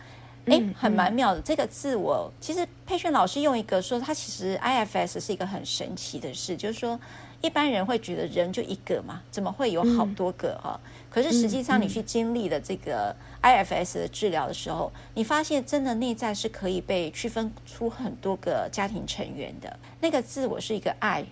[0.46, 1.42] 哎，很蛮妙的。
[1.42, 6.98] 这个自我，其实佩璇老师用一个说，他其实 IFS 是一个很神奇的事，就是说
[7.42, 10.80] 一般人会觉得人就一个嘛，怎么会有好多个哈？
[11.10, 19.80] 可是实际上你去经历了这个 IFS 的治疗的时候，你发现真的内在是可以被区分出很多个家庭成员的。
[20.02, 21.24] 那个自我是一个爱，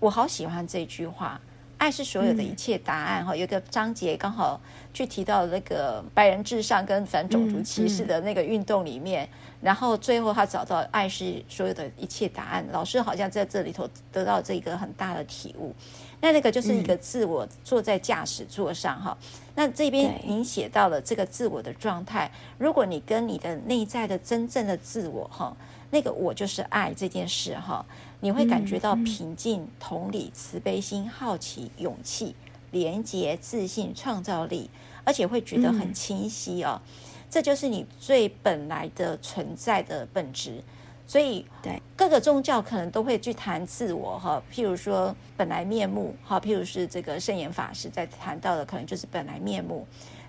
[0.00, 1.40] 我好喜欢这句话。
[1.82, 4.60] 爱是所有的一切答案哈，有一个章节刚好
[4.94, 9.28] 去提到那个白人至上跟反种族歧视的那个运动里面，
[9.60, 12.64] 然后最后他找到爱是所有的一切答案。
[12.70, 15.74] 老师好像在这里头得到这个很大的体悟。
[16.20, 19.18] 那那个就是一个自我坐在驾驶座上哈，
[19.56, 25.52] 那这边您写到了这个自我的状态，如果你跟你的内在的真正的自我哈，
[25.90, 27.84] 那个我就是爱这件事哈。
[28.24, 32.36] 你会感觉到平静、同理、慈悲心、好奇、勇气、
[32.70, 34.70] 廉洁、自信、创造力，
[35.02, 36.80] 而且会觉得很清晰哦。
[37.28, 40.62] 这就是你最本来的存在的本质。
[41.04, 49.84] 所以，对各个宗教可能都会去谈自我哈，譬如说本来面目哈，譬如是这个圣严法师在谈到的，可能就是本来面目。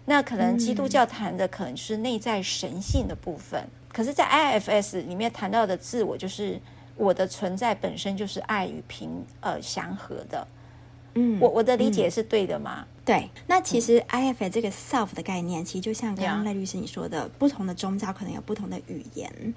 [0.06, 3.64] 那可能基督教谈的可能是内在神性的部分。
[3.90, 6.60] 可是，在 IFS 里面谈到的自我就是。
[6.96, 10.48] 我的存在本身就是爱与平呃祥和的，
[11.16, 12.86] 嗯，我我的理解是对的吗？
[12.86, 19.54] 嗯、对，那其实 IFA 这个 self 的概念，其实就像刚刚赖律师你说的，不同的宗教可能有不同的语言。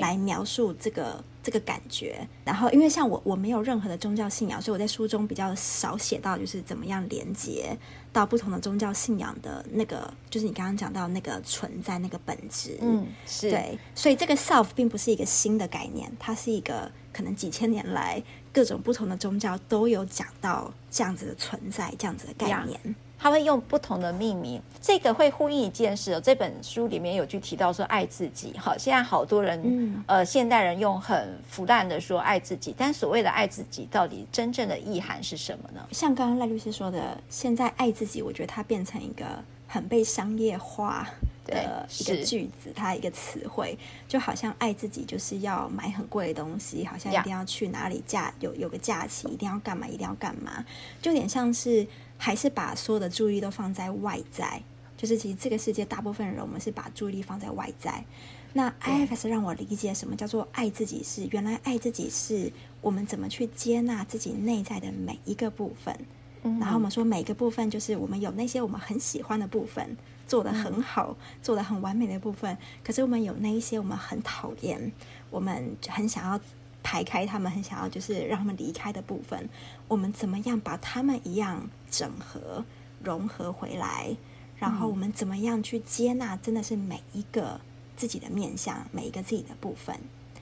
[0.00, 7.76] 来描述这个这个感觉，然后因为像我我没有任何的宗教信仰，所以我在书中比较少写到就是怎么样连接
[8.12, 13.50] 到不同的宗教信仰的那个，就是你刚刚讲到那个存在那个本质，嗯，是。
[13.50, 18.22] 对，所以这个 self 并不是一个新的概念，它是一个可能几千年来
[18.52, 22.78] 各种不同的宗教都有讲到这样子的存在，这样子的概念。
[23.20, 26.20] 他会用不同的命名，这个会呼应一件事哦。
[26.20, 35.84] 这本书里面有句提到说爱自己，好，现在好多人，嗯、呃，现代人用很腐烂的说爱自己，但所谓的爱自己，到底真正的意涵是什么呢？
[35.90, 39.24] 像刚刚赖律师说的，现在爱自己，我觉得它变成一个
[39.66, 41.08] 很被商业化
[41.44, 43.76] 的一个句子，它一个词汇，
[44.06, 50.64] 就好像爱自己就是要买很贵的东西，好像一定要去哪里假有有个假期，一定要干嘛，一定要干嘛，
[51.02, 51.84] 就有点像是。
[52.18, 54.62] 还是把所有的注意力都放在外在，
[54.96, 58.04] 就是其实这个世界大部分人，我们是把注意力放在外在。
[58.52, 65.96] 那 IFS 让我理解什么叫做爱自己是，原来爱自己是我们怎么去接纳自己内在的每一个部分。
[66.42, 72.56] 嗯、然后我们说每个部分就是我们有那些我们很喜欢的部分，做得很好，嗯、做得很完美的部分。
[72.82, 74.92] 可是我们有那一些我们很讨厌，
[75.30, 76.40] 我们很想要。
[76.88, 79.46] 排开他们很想要，就是让他们离开的部分，
[79.88, 82.64] 我们怎么样把他们一样整合、
[83.04, 84.16] 融合回来？
[84.56, 86.34] 然后我们怎么样去接纳？
[86.38, 87.60] 真的是每一个
[87.94, 89.94] 自己的面相，每一个自己的部分。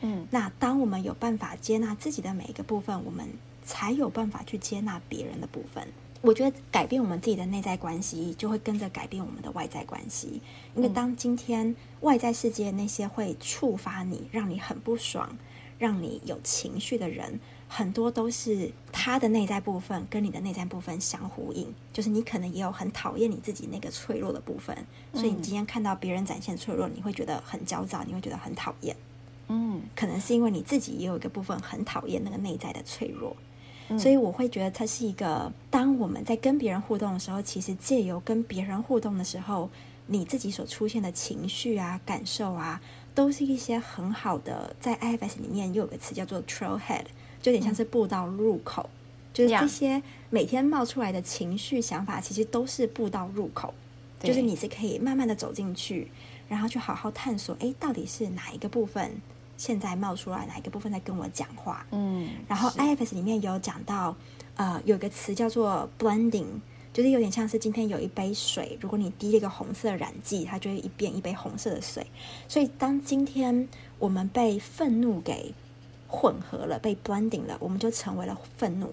[0.03, 3.27] 嗯，那当我们有办法接纳自己的每一个部分，我们
[3.65, 5.85] 才有办法去接纳别人的部分。
[6.21, 10.41] 我觉得改变我们自己的内在关系，就会跟着改变我们的外在关系。
[10.77, 15.37] 因为当今天外在世界那些会触发你，让你很不爽。
[15.79, 21.67] 让你有情绪的人，很多都是他的内在部分跟你的内在部分相呼应。
[21.93, 24.77] 就是你可能也有很讨厌你自己那个脆弱的部分，
[25.13, 28.97] 所以你今天看到别人展现脆弱，你会觉得很焦躁，你会觉得很讨厌。
[29.49, 33.37] 嗯，可能是因为你自己也有一个部分很讨厌那个内在的脆弱，
[33.99, 39.71] 所以我会觉得它是一个，当我们在跟别人互动的时候，其实借由跟别人互动的时候，
[40.07, 42.81] 你自己所出现的情绪啊、感受啊。
[43.17, 47.07] 都是一些很好的，在 IFS 里面又有个词叫做 Trailhead，
[47.41, 53.73] 就有点像是步道入口，嗯、就是这些每天冒出来的情绪想法，其实都是步道入口，
[54.21, 56.11] 就是你是可以慢慢的走进去，
[56.47, 59.11] 然后去好好探索，哎，到底是哪一个部分
[59.57, 61.87] 现在冒出来，哪一个部分在跟我讲话？
[61.93, 64.15] 嗯，然后 IFS 里面有讲到，
[64.57, 66.61] 呃，有个词叫做 Blending。
[66.97, 72.07] 就是有点像是今天有一杯水，如果你滴了一个红色的染剂，它就会一变一杯红色的水。
[72.49, 75.53] 所以当今天我们被愤怒给
[76.09, 78.89] 混合了，被 blending 了，我们就成为了愤怒，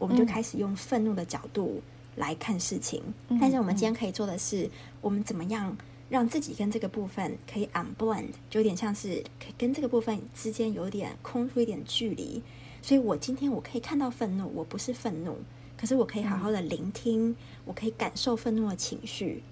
[0.00, 1.80] 我们就开始用愤怒的角度
[2.16, 3.00] 来看事情。
[3.28, 4.68] 嗯、但是我们今天可以做的是，
[5.00, 5.76] 我们怎么样
[6.08, 9.22] 让自己跟这个部分可以 unblend，就有点像是
[9.56, 12.42] 跟这个部分之间有点空出一点距离。
[12.82, 15.36] 所以我今天我可以看到愤怒，我不是愤怒。
[15.84, 19.42] 可是我可以好好的聆听，嗯、我可以感受愤怒的情绪，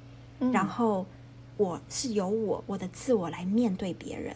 [0.40, 1.04] 嗯、然后
[1.58, 4.34] 我是由我我的自我来面对别人，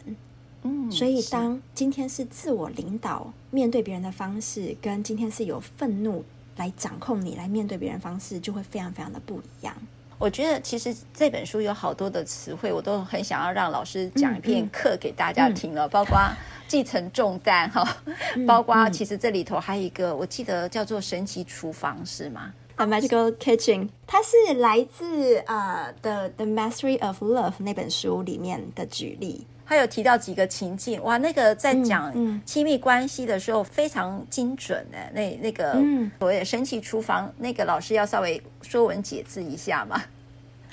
[0.60, 6.22] 嗯，所以当今天是自我领导面对别人的方式，跟今天是由愤怒
[6.58, 9.74] 来掌控你来面对别人的方式，就会非常非常的不一样。
[10.18, 16.18] 我觉得其实这本书有好多的词汇，我都很想要让老师讲一遍课给大家听了，嗯嗯、包括
[16.66, 17.86] 继承重担哈，
[18.34, 29.46] 嗯、包括其实这里头还有一个，我记得叫做神奇厨房是吗？A Magical Kitchen，它是来自呃《uh, The The Mastery of Love》那本书里面的举例。
[29.68, 32.12] 他有提到几个情境，哇，那个在讲
[32.44, 35.72] 亲密关系的时候非常精准的，那那个
[36.20, 40.00] 所谓的神奇厨房，那个老师要稍微说文解字一下嘛，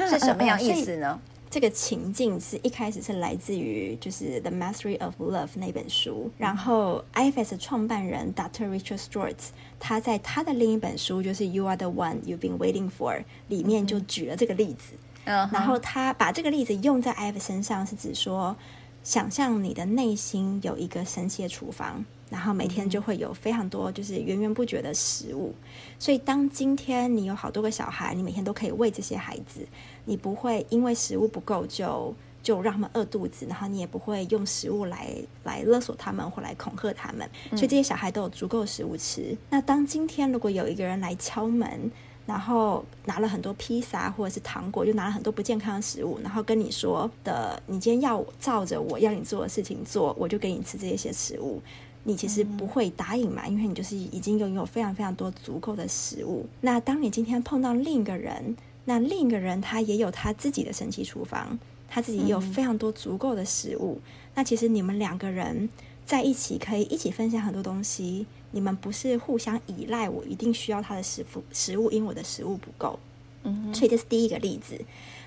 [0.07, 1.19] 是什么样意思呢？
[1.49, 8.67] 这个情境是一开始是来自于就是《The Mastery of Love》那本书，然后 IFS 创办人 Dr.
[8.69, 9.35] Richard Stewart
[9.79, 13.17] 他在他的另一本书就是《You Are the One You've Been Waiting For》
[13.49, 14.93] 里面就举了这个例子，
[15.25, 18.55] 然后他把这个例子用在 IFS 身上，是指说。
[19.03, 25.53] 想象你的内心有一个神奇的厨房，然后每天就会有非常多就是源源不绝的食物。
[25.99, 29.67] 所以当今天你有好多个小孩，你每天都可以喂这些孩子，
[30.05, 35.13] 你不会因为食物不够就就让他们饿肚子，然后你也不会用食物来
[35.43, 37.29] 来勒索他们或来恐吓他们。
[37.51, 39.35] 所以这些小孩都有足够的食物吃。
[39.49, 41.91] 那当今天如果有一个人来敲门，
[42.25, 51.61] 然后拿了很多披萨或者是糖果，就拿了很多不健康的食物，然后跟你说的，你今天要照着我要你做的事情做，我就给你吃这些食物。
[52.05, 56.45] 你其实不会答应嘛，因为你就是已经拥有非常非常多足够的食物。
[56.59, 61.57] 那当你今天碰到另一个人，那另一个人他也有他自己的神奇厨房，
[61.87, 64.01] 他自己也有非常多足够的食物。
[64.35, 65.69] 那其实你们两个人
[66.05, 68.25] 在一起可以一起分享很多东西。
[68.51, 72.99] 你们不是互相依赖，我一定需要他的食物，食物因为我的食物不够，
[73.41, 74.79] 嗯，所以这是第一个例子。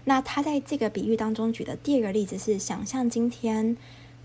[0.04, 3.76] 那他在这个比喻当中举的第二个例子是：想象今天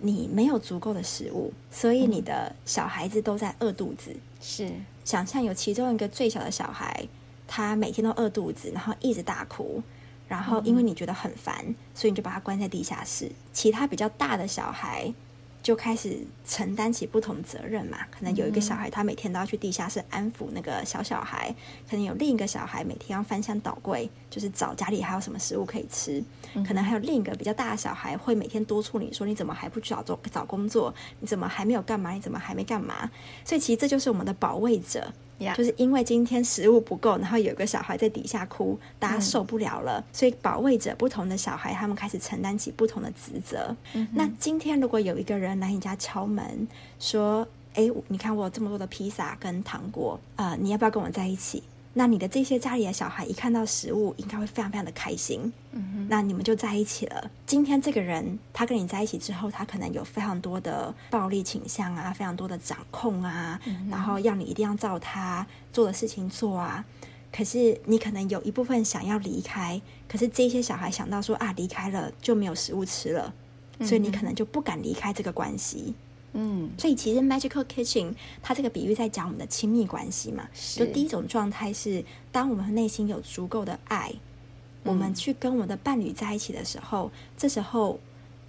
[0.02, 4.16] 你没有足够的食物，所以你的小孩子都在饿肚子。
[4.40, 4.72] 是，
[5.04, 7.08] 想象有其中一个最小的小孩，
[7.48, 9.82] 他每天都饿肚子，然后一直大哭，
[10.28, 13.32] 然后因为你觉得很烦，所以你就把他关在地下室。
[13.52, 15.12] 其他比较大的小孩。
[15.72, 21.50] 就开始承担起不同责任嘛，可能有一个小孩，他每天都要去地下室安抚那个小小孩；
[21.90, 26.22] 可能有另一个小孩每天要翻箱倒柜，就是找家里还有什么食物可以吃；
[26.68, 30.94] 可能还有另一个比较大的小孩，会每天督促你说：“你怎么还不去找做找工作？
[31.22, 32.12] 你怎么还没有干嘛？
[32.12, 33.10] 你怎么还没干嘛？”
[33.46, 35.14] 所以其实这就是我们的保卫者。
[35.42, 35.56] Yeah.
[35.56, 43.76] 就是因为今天食物不够，然后有个小孩在底下哭，大家受不了了，嗯、所以保卫者不同的小孩，他们开始承担起不同的职责。
[43.96, 46.68] 嗯、那今天如果有一个人来你家敲门，
[47.00, 55.52] 说：“哎，你看我有这么多的披萨跟糖果，呃，你要不要跟我在一起？”那你的这些家里的小孩一看到食物，应该会非常非常的开心。
[55.72, 57.30] 嗯哼，那你们就在一起了。
[57.46, 66.86] 今天这个人他跟你在一起之后，他可能有非常多的暴力倾向啊，非常多的掌控啊，嗯、然后要你一定要照他做的事情做啊。
[67.32, 73.34] 可是你可能有一部分想要离开，可是这些小孩想到说啊，离开了就没有食物吃了，
[73.82, 75.88] 所以你可能就不敢离开这个关系。
[75.88, 75.96] 嗯，
[76.78, 80.80] 所以其实 Magical Kitchen 它这个比喻在讲我们的亲密关系嘛，是。
[80.80, 84.10] 就第一种状态是，当我们内心有足够的爱，
[84.84, 88.00] 嗯、我们去跟我们的伴侣在一起的时候，这时候，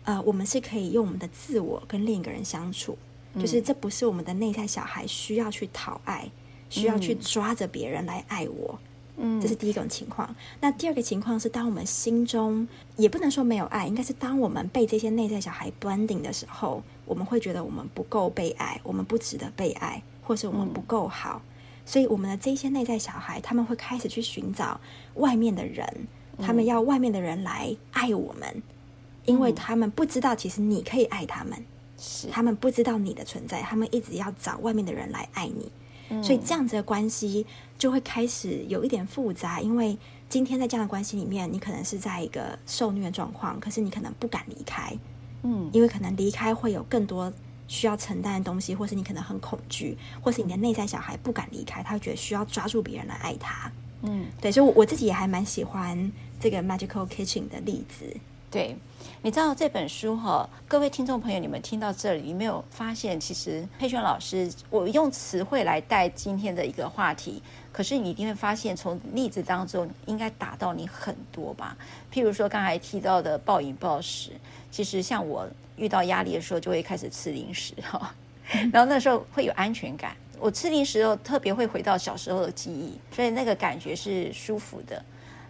[0.04, 2.96] 呃，我们是可以用我们的自我跟另一个人相处，
[3.34, 6.30] 嗯、就是这不是我们的内在小孩需要去讨爱，
[6.70, 8.78] 需要去抓着别人来爱我。
[9.16, 10.34] 嗯，这是第一种情况。
[10.60, 21.42] 那第二个情况是，当我们心中也不能说没有爱，应该是当我们被这些内在小孩 blending 的时候，我们会觉得我们不够被爱，我们不值得被爱，或是我们不够好。
[21.44, 21.52] 嗯、
[21.84, 24.80] 所以，我们的这些内在小孩，他们会开始去寻找
[25.16, 25.86] 外面的人，
[26.38, 28.62] 他们要外面的人来爱我们，嗯、
[29.26, 31.62] 因为他们不知道其实你可以爱他们，
[31.98, 35.70] 是他们不知道你的存在，他们一直要找外面的人来爱你。
[36.20, 37.46] 所以这样子的关系
[37.78, 39.96] 就会开始有一点复杂，因为
[40.28, 44.92] 今天在这样的关系里面，你可能是在一个受虐状况，可是你可能不敢离开，
[45.42, 47.32] 嗯，因为可能离开会有更多
[47.68, 53.70] 需要承担的东西，或是你可能很恐惧，或是你的内在小孩不敢离开，他会觉得需要抓住别人来爱他，
[54.02, 58.16] 嗯，对，所以我自己也还蛮喜欢这个 Magical Kitchen 的例子。
[58.52, 58.76] 对，
[59.22, 71.74] 你知道这本书哈，各位听众朋友，你们听到这里，有没有发现，其实佩璇老师，我用词汇来带今天的一个话题，可是你一定会发现，从例子当中应该打到你很多吧？
[72.12, 74.32] 譬如说刚才提到的暴饮暴食，
[74.70, 78.14] 其实像我遇到压力的时候，就会开始吃零食哈，
[78.70, 85.02] 然后那时候会有安全感，我吃零食后特别会回到小时候的记忆，所以那个感觉是舒服的，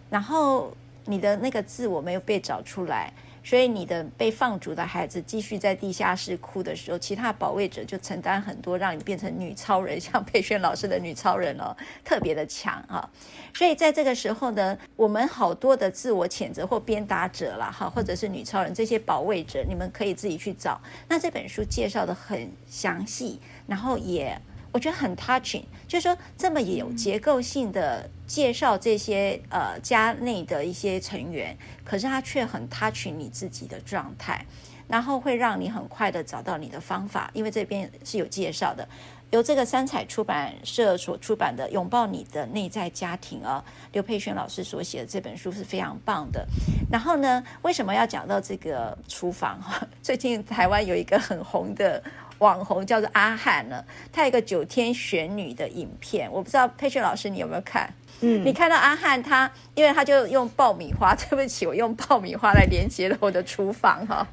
[0.09, 0.73] 然后。
[1.05, 3.11] 你的那个自我没有被找出来，
[3.43, 11.75] 所以你的被放逐的孩子继续在地下室哭的时候，其他保卫者就承担很多，让你变成女超人，像佩萱老师的女超人哦，
[12.05, 13.09] 特别的强啊。
[13.53, 20.79] 所以在这个时候呢，我们好多的自我谴责或鞭打者啦，哈，或者是女超人这些保卫者，你们可以自己去找。
[21.09, 24.39] 那这本书介绍的很详细，然后也。
[24.73, 31.55] 我觉得很 touching，就是说这么有结构性的介绍这些呃家内的一些成员，
[31.85, 34.43] 可是他却很 touching 你自己的状态，
[34.87, 38.87] 然后会让你很快的找到你的方法，因为这边是有介绍的，
[39.29, 46.43] 由这个三彩出版社所出版的《拥抱你的内在家庭》啊，刘佩轩老师所写的这本书是非常棒的。
[46.91, 49.61] 然后呢，为什么要讲到这个厨房？
[50.01, 52.03] 最近台湾有一个很红的。
[52.43, 57.89] 网红叫做阿汉呢，他有一个九天玄女的影片，我不知道佩萱老师你有没有看？
[58.19, 64.27] 嗯，你看到阿汉他，因为他就用爆米花，对不起，我用爆米花来连接了我的厨房哈。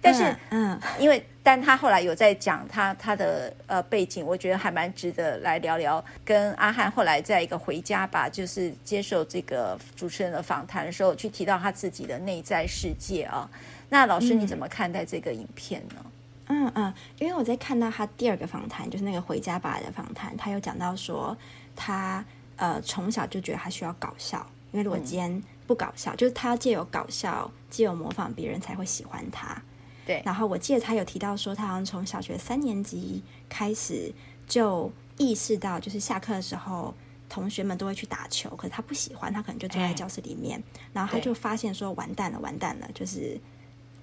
[0.00, 6.02] 但是，嗯，因为但他后来有在讲他他的呃背景，我觉得还蛮值得来聊聊。
[6.24, 13.48] 跟阿汉后来在一个回家吧，就是接受这个主持人的访谈的时候，去提到他自己的内在世界啊。
[13.88, 16.05] 那老师你怎么看待这个影片呢？
[16.48, 21.36] 嗯嗯，因为我在看到他第二个访谈，就是那个回家吧的访谈，他有讲到说
[21.74, 22.24] 他
[22.54, 29.60] 呃从小就觉得他需要搞笑，因为如果今天不搞笑，就是他要借由搞笑，借由模仿别人才会喜欢他。
[30.06, 30.22] 对。
[30.24, 34.12] 然后我记得他有提到说，他好像从小学三年级开始
[34.46, 34.88] 就
[35.18, 36.94] 意识到，就是下课的时候
[37.28, 43.40] 同学们都会去打球，可是他不喜欢，他可能就坐在教室里面，然后他就发现说完蛋了，完蛋了，就是。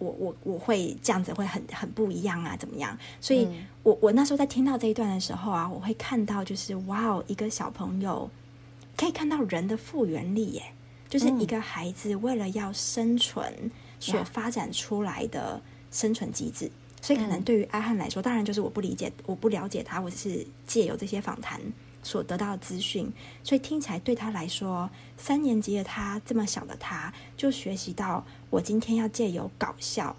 [0.04, 2.98] 我我我会这样子会很很不一样啊，怎么样？
[3.22, 3.48] 所以
[3.84, 8.30] 我，我我那时候在听到这一段的时候啊，我会看到就是哇哦，一个小朋友
[8.98, 10.64] 可以看到人的复原力耶，
[11.08, 16.70] 就是一个孩子为了要生存所发展出来的生存机制。
[17.02, 21.60] 所以，可能对于阿汉来说，当然就是我不理解，我不了解他，我只是借由这些访谈。
[22.04, 23.12] 所得到的资讯，
[23.44, 30.16] 所以听起来对他来说，三年级的他这么小的他，就学习到我今天要借由搞笑，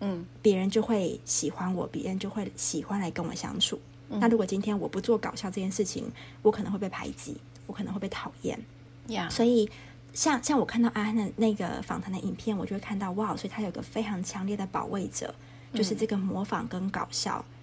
[0.00, 3.78] 嗯，别人就会喜欢我，别人就会喜欢来跟我相处。
[4.08, 6.10] 嗯、那如果今天我不做搞笑这件事情，
[6.42, 8.58] 我可能会被排挤，我可能会被讨厌。
[9.06, 9.28] Yeah.
[9.30, 9.70] 所以
[10.14, 15.34] 像像我看到阿汉的那个访谈的影片，我就会看到哇，所以他有个非常强烈的保卫者，
[15.74, 17.44] 就是这个模仿跟搞笑。
[17.46, 17.54] 嗯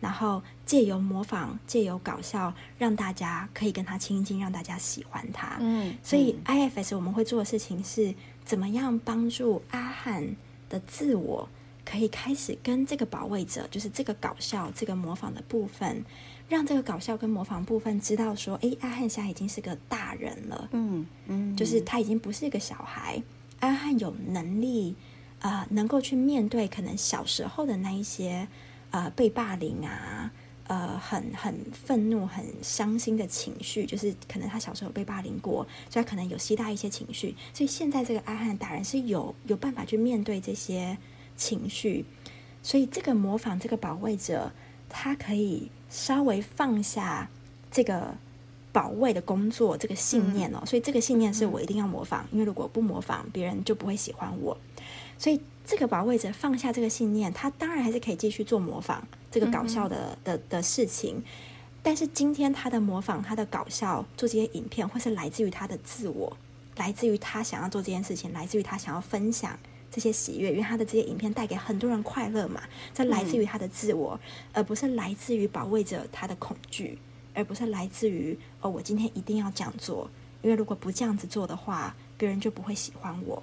[0.00, 5.56] 然后借由模仿，借由搞笑，让大家可以跟他亲近，让大家喜欢他。
[5.60, 8.14] 嗯，所以 IFS 我们会做的事情是，
[8.44, 10.36] 怎么样帮助阿汉
[10.68, 11.48] 的自我
[11.84, 16.04] 可以开始跟这个保卫者，就是这个搞笑、这个模仿的部分，
[16.48, 20.68] 让这个搞笑跟模仿部分知道说，哎，阿汉现在已经是个大人了。
[20.72, 23.22] 嗯嗯，就是他已经不是一个小孩，
[23.60, 24.94] 阿汉有能力
[25.40, 28.46] 啊、呃，能够去面对可能小时候的那一些。
[28.94, 30.30] 呃，被霸凌啊，
[30.68, 37.34] 呃，很很愤怒、很伤心的情绪，就是可能他小时候被霸凌过，所以他可能有携带一些情绪。
[37.52, 40.96] 所以现在这个阿汉打人是有有办法去面对这些
[41.36, 42.04] 情绪，
[42.62, 44.52] 所以这个模仿这个保卫者，
[44.88, 47.28] 他可以稍微放下
[47.72, 48.14] 这个
[48.70, 50.60] 保卫的工作，这个信念哦。
[50.60, 54.56] 嗯、所以这个信念是我一定要模仿，因为如果不模仿，别人就不会喜欢我。
[55.24, 55.40] 所以。
[55.66, 61.24] 这个保卫者放下这个信念，他当然还是可以继续做模仿这个搞笑的、嗯、的的事情。
[61.82, 66.36] 但是今天他的模仿，他的搞笑，做这些影片，会是来自于他的自我，
[66.76, 69.58] 来自于他想要做这件事情，来自于他想要分享
[69.90, 72.60] 这些喜悦，因为他的这些影片带给很多人快乐嘛。
[72.92, 76.98] 这来自于他的自我，嗯、而不是来自于保卫者他的恐惧，
[77.32, 80.10] 而不是来自于哦，我今天一定要这样做，
[80.42, 83.42] 因为如果不这样子做的话，别人就不会喜欢我。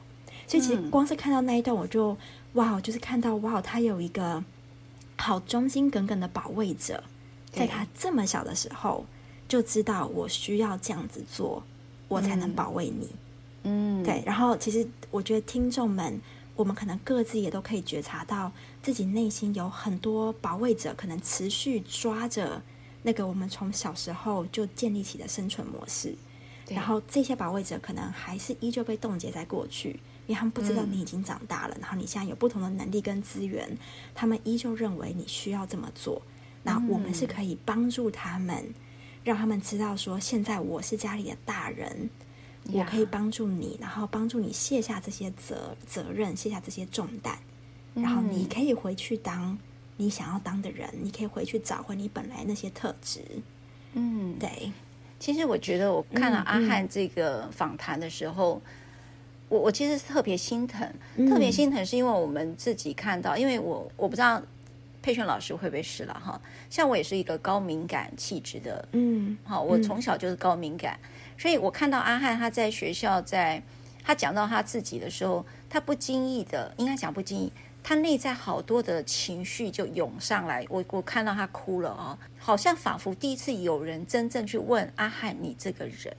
[0.51, 2.17] 所以其实光是看到那一段，我就
[2.55, 4.43] 哇，就是看到哇，他有一个
[5.15, 7.01] 好忠心耿耿的保卫者，
[7.53, 9.05] 在他这么小的时候
[9.47, 11.63] 就知道我需要这样子做，
[12.09, 13.07] 我才能保卫你。
[13.63, 14.21] 嗯，对。
[14.25, 16.19] 然后其实我觉得听众们，
[16.57, 18.51] 我们可能各自也都可以觉察到
[18.83, 22.61] 自己内心有很多保卫者，可能持续抓着
[23.03, 26.13] 那个我们从小时候就建立起的生存模式，
[26.67, 29.97] 然后这些保卫者可能还是依旧被冻结在过去。
[30.27, 33.77] 因为他们不知道你已经长大了，嗯、然后你现在有不同的能力跟资源，
[34.15, 36.21] 他们依旧认为你需要这么做。
[36.63, 38.73] 那我们是可以帮助他们，嗯、
[39.23, 42.09] 让他们知道说，现在我是家里的大人，
[42.65, 47.37] 嗯、我可以帮助你，然后帮助你卸下这些责责任，卸下这些重担，
[47.95, 49.57] 然后你可以回去当
[49.97, 53.21] 你想要当的人，你可以回去找回你本来那些特质。
[53.93, 54.71] 嗯，对。
[55.19, 58.61] 其实我觉得我看了阿汉这个访谈的时候。
[59.51, 64.41] 我我其实是特别心疼，嗯、特别心疼是因为我们自己看到，因为我我不知道
[65.01, 66.39] 佩璇老师会不会是了哈，
[66.69, 73.61] 像我也是一个高敏感气质的，嗯，好，我从小就是高敏感，嗯、所以我看到阿汉他在学校在
[74.01, 77.51] 他讲到他自己的时候，他不经意的，应该讲不经意。
[77.83, 86.15] 他内在好多的情绪就涌上来，我我看到他哭了哦，好像仿佛第一次有人真正去问阿汉你这个人，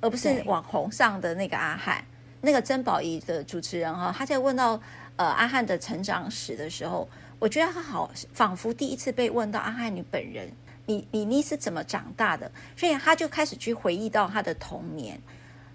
[0.00, 2.04] 而不是网红上的那个阿翰，
[2.44, 4.80] 那个曾宝仪的主持人哈、哦，他在问到
[5.16, 10.52] 呃阿汉的成长史的时候，我觉得他好仿佛第一次被问到阿汉你本人，
[10.86, 15.20] 你你你是怎么长大的，所以他就开始去回忆到他的童年，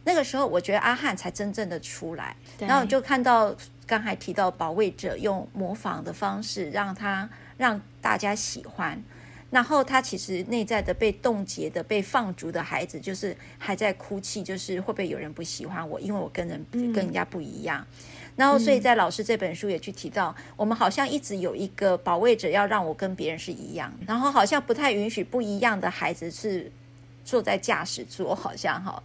[0.04, 3.56] 那个时候我觉得阿汉才真正的出来，然后就看到。
[3.90, 9.04] 刚才提到保卫者用模仿的方式让他让大家喜欢，
[9.50, 17.86] 然后他其实内在的被冻结的被放逐的孩子，就是还在哭泣，就是会不会有人不喜欢我，因为我跟人跟人家不一样。
[18.36, 26.72] 然后所以在老师这本书也去提到，我们好像一直有一个保卫者要让我跟别人是一样，然后好像不太允许不一样的孩子是
[27.26, 29.02] 坐在驾驶座，好像哈。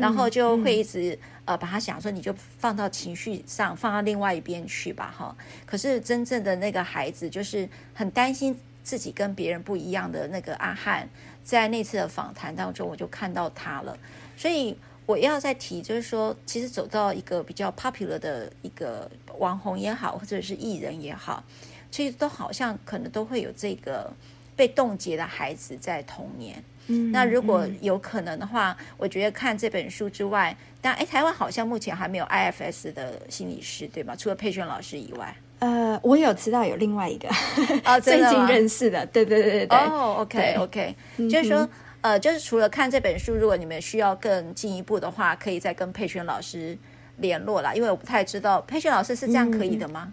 [0.00, 5.36] 然后就会一直呃把他想说，你就放到情绪上，放到另外一边去吧哈。
[5.66, 11.08] 可是真正的那个孩子，就是很担心自己跟别人不一样的那个阿汉，
[11.42, 13.98] 在那次的访谈当中，我就看到他了。
[14.36, 14.76] 所以
[15.06, 21.42] 我要再提，就是说，其实走到一个比较 popular 的一个网红也好，或者是艺人也好，
[21.90, 24.12] 其实都好像可能都会有这个
[24.54, 26.62] 被冻结的孩子在童年。
[26.86, 34.14] 嗯，那如果有可能的话，嗯、我觉得看这本书之外，但哎，台湾好像目前还没有 IFS 的心理师，对吗？
[34.14, 37.26] 除了佩璇老师以外，呃，我有知道有另外一个，
[37.86, 39.78] 哦，最近认识的，对对对对对。
[39.78, 40.94] 哦，OK OK，
[41.30, 41.66] 就是说，
[42.02, 46.76] 呃，就是除了看这本书，如果你们需要更进一步的话，可以再跟佩璇老师
[47.16, 50.02] 联络啦，因为我不太知道佩璇老师是这样可以的吗？
[50.06, 50.12] 嗯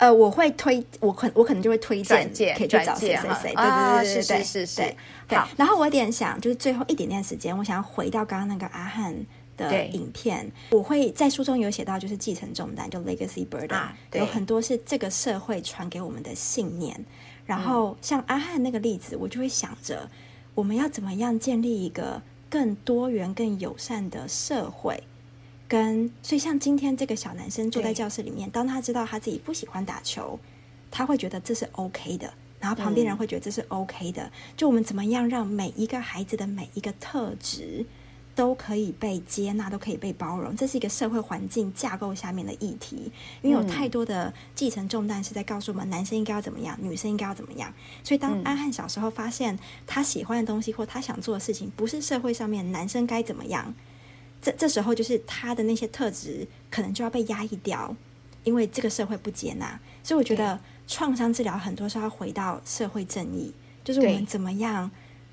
[0.00, 2.26] 呃，我会推，我可我可能就会推荐，
[2.56, 4.76] 可以去找谁谁谁，对对对对对，啊、是是是是。
[5.28, 5.36] 对。
[5.36, 5.46] 好。
[5.58, 9.14] 然后我有点想，就是最后一点点时间，我想要回到刚刚那个阿翰
[9.68, 17.04] 的影片，我会在书中有写到，就是继承重担，就 legacy burden，、啊、有很多是这个社会传给我们的信念。
[17.46, 20.08] 然后像阿汉那个例子，我就会想着，
[20.54, 25.02] 我们要怎么样建立一个更多元、更友善的社会。
[25.66, 30.36] 跟所以，像今天这个小男生坐在教室里面，当他知道他自己不喜欢打球，
[30.90, 34.24] 他会觉得这是 OK 的，然后旁边人会觉得这是 OK 的。
[34.24, 37.86] 嗯、就我们怎么样让每一个孩子的每一个特质
[38.40, 43.12] 都可以被接纳，都可以被包容，这是一个社会环境架构下面的议题。
[43.42, 47.70] 因为有太多的继承重担是在告诉我们，男生应该要怎么样，女生应该要怎么样。
[48.02, 53.74] 所以，当阿汉小时候发现他喜欢的东西或他想做的事情，不是社会上面男生该怎么样。
[54.40, 57.94] 这这时候就是他的那些特质可能就要被压抑掉，
[58.42, 59.78] 因为这个社会不接纳。
[60.02, 63.52] 所以我觉得创伤治疗很多时候要回到社会正义，
[63.84, 64.90] 就是我们怎么样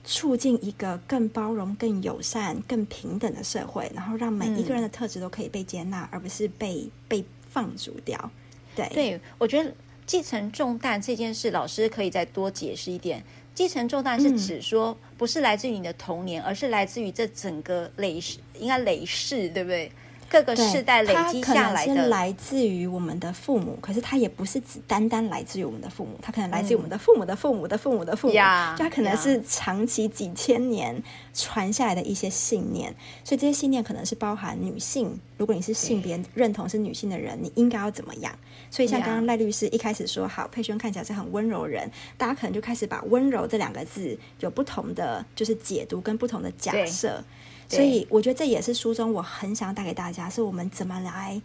[0.09, 8.31] 促进一个更包容、更友善、更平等的社会，然后让每一个人的特质都可以被接纳，嗯、而不是被被放逐掉。
[8.73, 9.69] 对，对我觉得
[10.05, 13.21] 继承重担这件事，老师可以再多解释一点。
[13.53, 19.91] 继承重担是指说，不是来自于你的童年，嗯、而是来自于这整个累世，应该累世，对不对？
[20.29, 31.01] 各个世代累积下来的，是来自于我们的父母，可是它也不是只单单来自于我们的父母，它可能来自于我们的父母的父母的父母的父母，就它可能是长期几千年
[31.33, 38.33] 传下来的一些信念，所以这些信念可能是包含女性，如果你是性别认同是女性的人，你应该要怎么样？
[38.69, 47.23] 所以像刚刚赖律师一开始说，好，佩轩看起来是很温柔人，大家可能就开始把温柔这两个字有不同的就是解读跟不同的假设。
[47.69, 51.41] 所以我觉得这也是书中我很想带给大家，是我们怎么来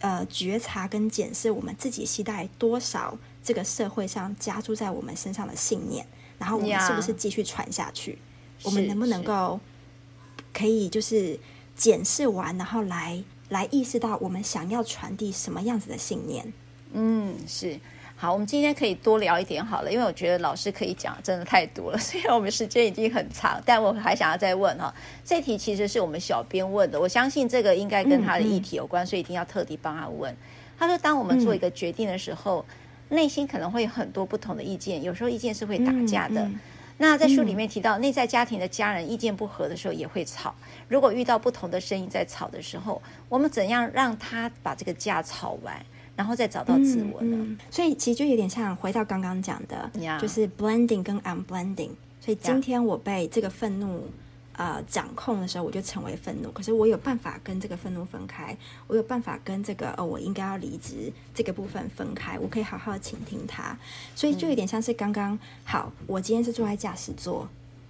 [0.00, 6.06] 呃觉察跟检视我们自己携带多少这个社会上加注在我们身上的信念，
[6.38, 8.18] 然后我们是不是继续传下去？
[8.62, 9.60] 我们能不能够
[10.54, 11.38] 可以就是
[11.76, 16.52] 检视完，然后来来意识到我们想要传递什么样子的信念？
[16.92, 17.78] 嗯，是。
[18.22, 21.98] 好，我们今天可以多聊一点好了，因为我觉得老师可以讲真的太多了。
[21.98, 24.94] 虽然我们时间已经很长，但我还想要再问哈。
[25.24, 30.32] 这题其实是我们小编问的，我相信这个应该跟他的议题有关，嗯嗯，所以一定要特地帮他问。
[30.78, 32.64] 他说，当我们做一个决定的时候，
[33.08, 36.48] 嗯、内心可能会有很多不同的意见，有时候意见是会打架的。
[36.98, 40.54] 那在书里面提到，内在家庭的家人意见不合的时候也会吵。
[40.86, 45.74] 如果遇到不同的声音在吵的时候，我们怎样让他把这个架吵完？
[46.14, 49.90] 然后再找到自我呢、嗯嗯，所以其实就有点像回到刚刚讲的.
[50.20, 51.90] 就是 blending 跟 unblending。
[52.20, 54.06] 所以今天我被这个愤怒
[54.52, 56.52] 呃掌控的时候，我就成为愤怒。
[56.52, 58.56] 可是我有办法跟这个愤怒分开，
[58.86, 62.38] 我有办法跟这个哦，我应该要离职这个部分分开。
[62.38, 63.76] 我可以好好的倾听他，
[64.14, 67.48] 所以就有点像是刚刚好，我今天是坐在驾驶座，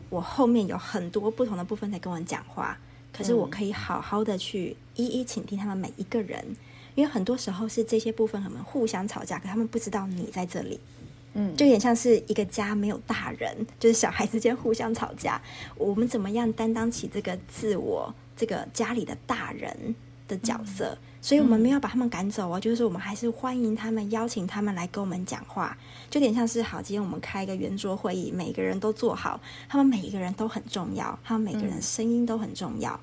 [0.09, 2.79] 我后面有很多不同的部分在跟我讲话，
[3.13, 6.43] 可是我可以好好的去一一倾听他们每一个人，
[6.95, 10.79] 因为很多时候是这些部分他们互相吵架，可他们不知道你在这里。
[11.35, 15.41] 嗯，就有点像是一个家没有大人，就是小孩之间互相吵架。
[15.77, 19.95] 我们怎么样担当起这个自我，这个家里的大人
[20.29, 20.91] 的角色？
[20.91, 25.75] 嗯、所以我们没有把他们赶走啊，就是我们还是欢迎他们，邀请他们来跟我们讲话。
[26.11, 29.41] 就有点像是好，今天我们开一个圆桌会议，每个人都坐好，
[29.71, 32.93] 他们每一个人都很重要，他们每个人声音都很重要。
[32.93, 33.01] 嗯、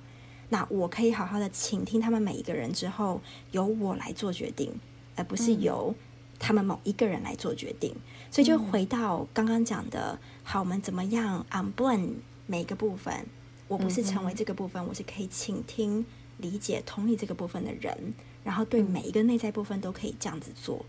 [0.50, 3.22] 那我可以好好的倾听他们每一个人之后，
[3.52, 4.74] 由我来做决定，
[5.16, 5.94] 而不是由
[6.38, 7.96] 他们某一个人来做决定。
[8.32, 12.14] 所以就回到刚刚讲的，好，我们怎么样 unblend
[12.48, 13.26] 每个部分？
[13.68, 16.04] 我不是成为这个部分，我是可以倾听、
[16.38, 20.84] 理解、同理这个部分的人，然后对每一个内在部分都可以这样子做。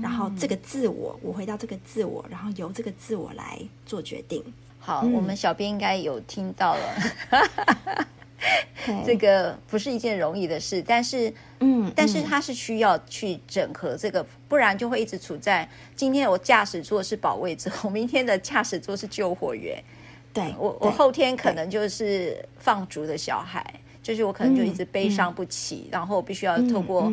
[0.00, 4.42] 然后这个自我，我回到这个自我，然后由这个自我来做决定。
[4.78, 8.06] 好，我们小编应该有听到了。
[9.06, 19.82] 这个不是一件容易的事，但是，嗯，但是它是需要去整合这个，不然就会一直处在今天我驾驶座是保卫者，我 明天的驾驶座是救火员，
[20.34, 23.64] 对我，我后天可能就是放逐的小孩，
[24.02, 27.12] 就是我可能就一直悲伤不起，然后必须要透过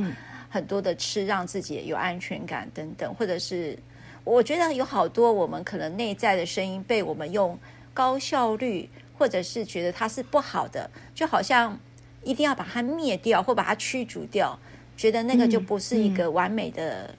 [0.49, 3.77] 很多的吃让自己有安全感等等，或者是
[4.23, 7.55] 我觉得有好多我们可能内在的声音被我们用
[7.93, 8.89] 高效率。
[9.19, 11.77] 或者是觉得他是不好的，就好像
[12.23, 14.57] 一定要把它灭掉或把它驱逐掉，
[14.95, 17.13] 觉得那个就不是一个完美的、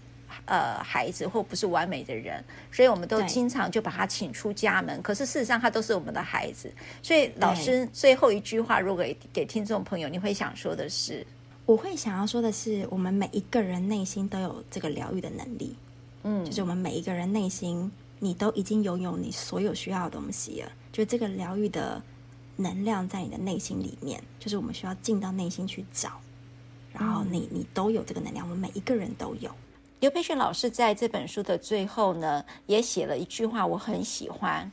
[0.46, 2.42] 嗯、呃孩子，或不是完美的人，
[2.72, 5.01] 所以我们都经常就把他请出家门。
[5.03, 6.72] 可是事实上，他都是我们的孩子。
[7.03, 11.26] 所以老师最后一句话，如果给给听众朋友，你会想说的是？
[11.66, 15.76] 我会想要说的是，我们每一个人内心都有这个疗愈的能力。
[16.24, 20.72] 嗯，就是我们每一个人内心，你都已经拥有你所有需要的东西了。
[20.93, 22.03] 就这个疗愈的
[22.57, 26.20] 能量在你的内心里面，就是我们需要进到内心去找，
[26.93, 29.51] 然后你你都有这个能量，我们每一个人都有。
[30.01, 34.70] 刘培训老师在这本书的最后呢，也写了一句话，我很喜欢：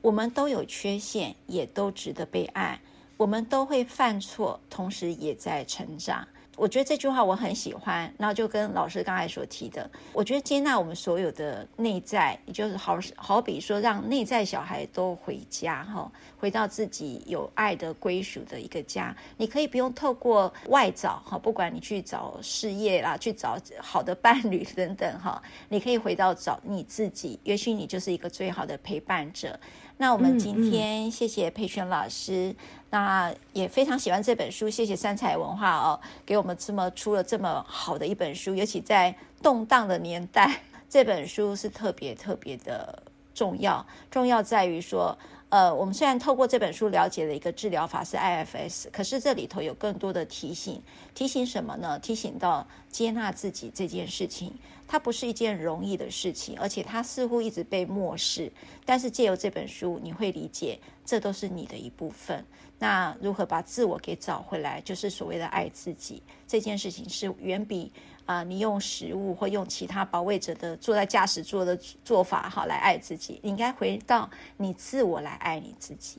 [0.00, 2.78] 我们都有缺陷，也都值得被爱；
[3.16, 6.26] 我们都会犯错，同时也在成长。
[6.60, 19.16] 我觉得这句话我很喜欢，然后就跟老师刚才所提的，我觉得接纳我们所有的内在，也就是好好比说，让内在小孩都回家哈，回到自己有爱的归属的一个家。
[19.38, 29.58] 你可以不用透过外找哈，不管你去找事业啦，去找好的伴侣等等哈，你可以回到找你自己，也许你就是一个最好的陪伴者。
[30.00, 32.56] 那我们今天谢谢佩璇老师。
[32.88, 43.02] 那也非常喜欢这本书，谢谢三彩文化哦，给我们这么出了这么好的一本书，尤其在动荡的年代，这本书是特别特别的
[43.34, 43.86] 重要。
[44.10, 45.16] 重要在于说，
[45.50, 50.82] 呃，我们虽然透过这本书了解了一个治疗法是 IFS，可是这里头有更多的提醒，
[51.14, 51.98] 提醒什么呢？
[51.98, 54.54] 提醒到接纳自己这件事情，
[54.90, 58.50] 它不是一件容易的事情，而且它似乎一直被漠视。
[58.84, 62.44] 但是借由这本书，你会理解，这都是你的一部分。
[62.80, 67.92] 那如何把自我给找回来，就是所谓的爱自己这件事情，是远比
[68.26, 73.38] 啊、呃、你用食物或用其他保卫者的坐在驾驶座的做法好来爱自己。
[73.44, 76.18] 你应该回到你自我来爱你自己。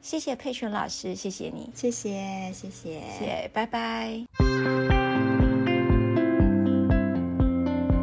[0.00, 5.05] 谢谢佩璇老师，谢谢你，谢谢谢谢谢，拜拜。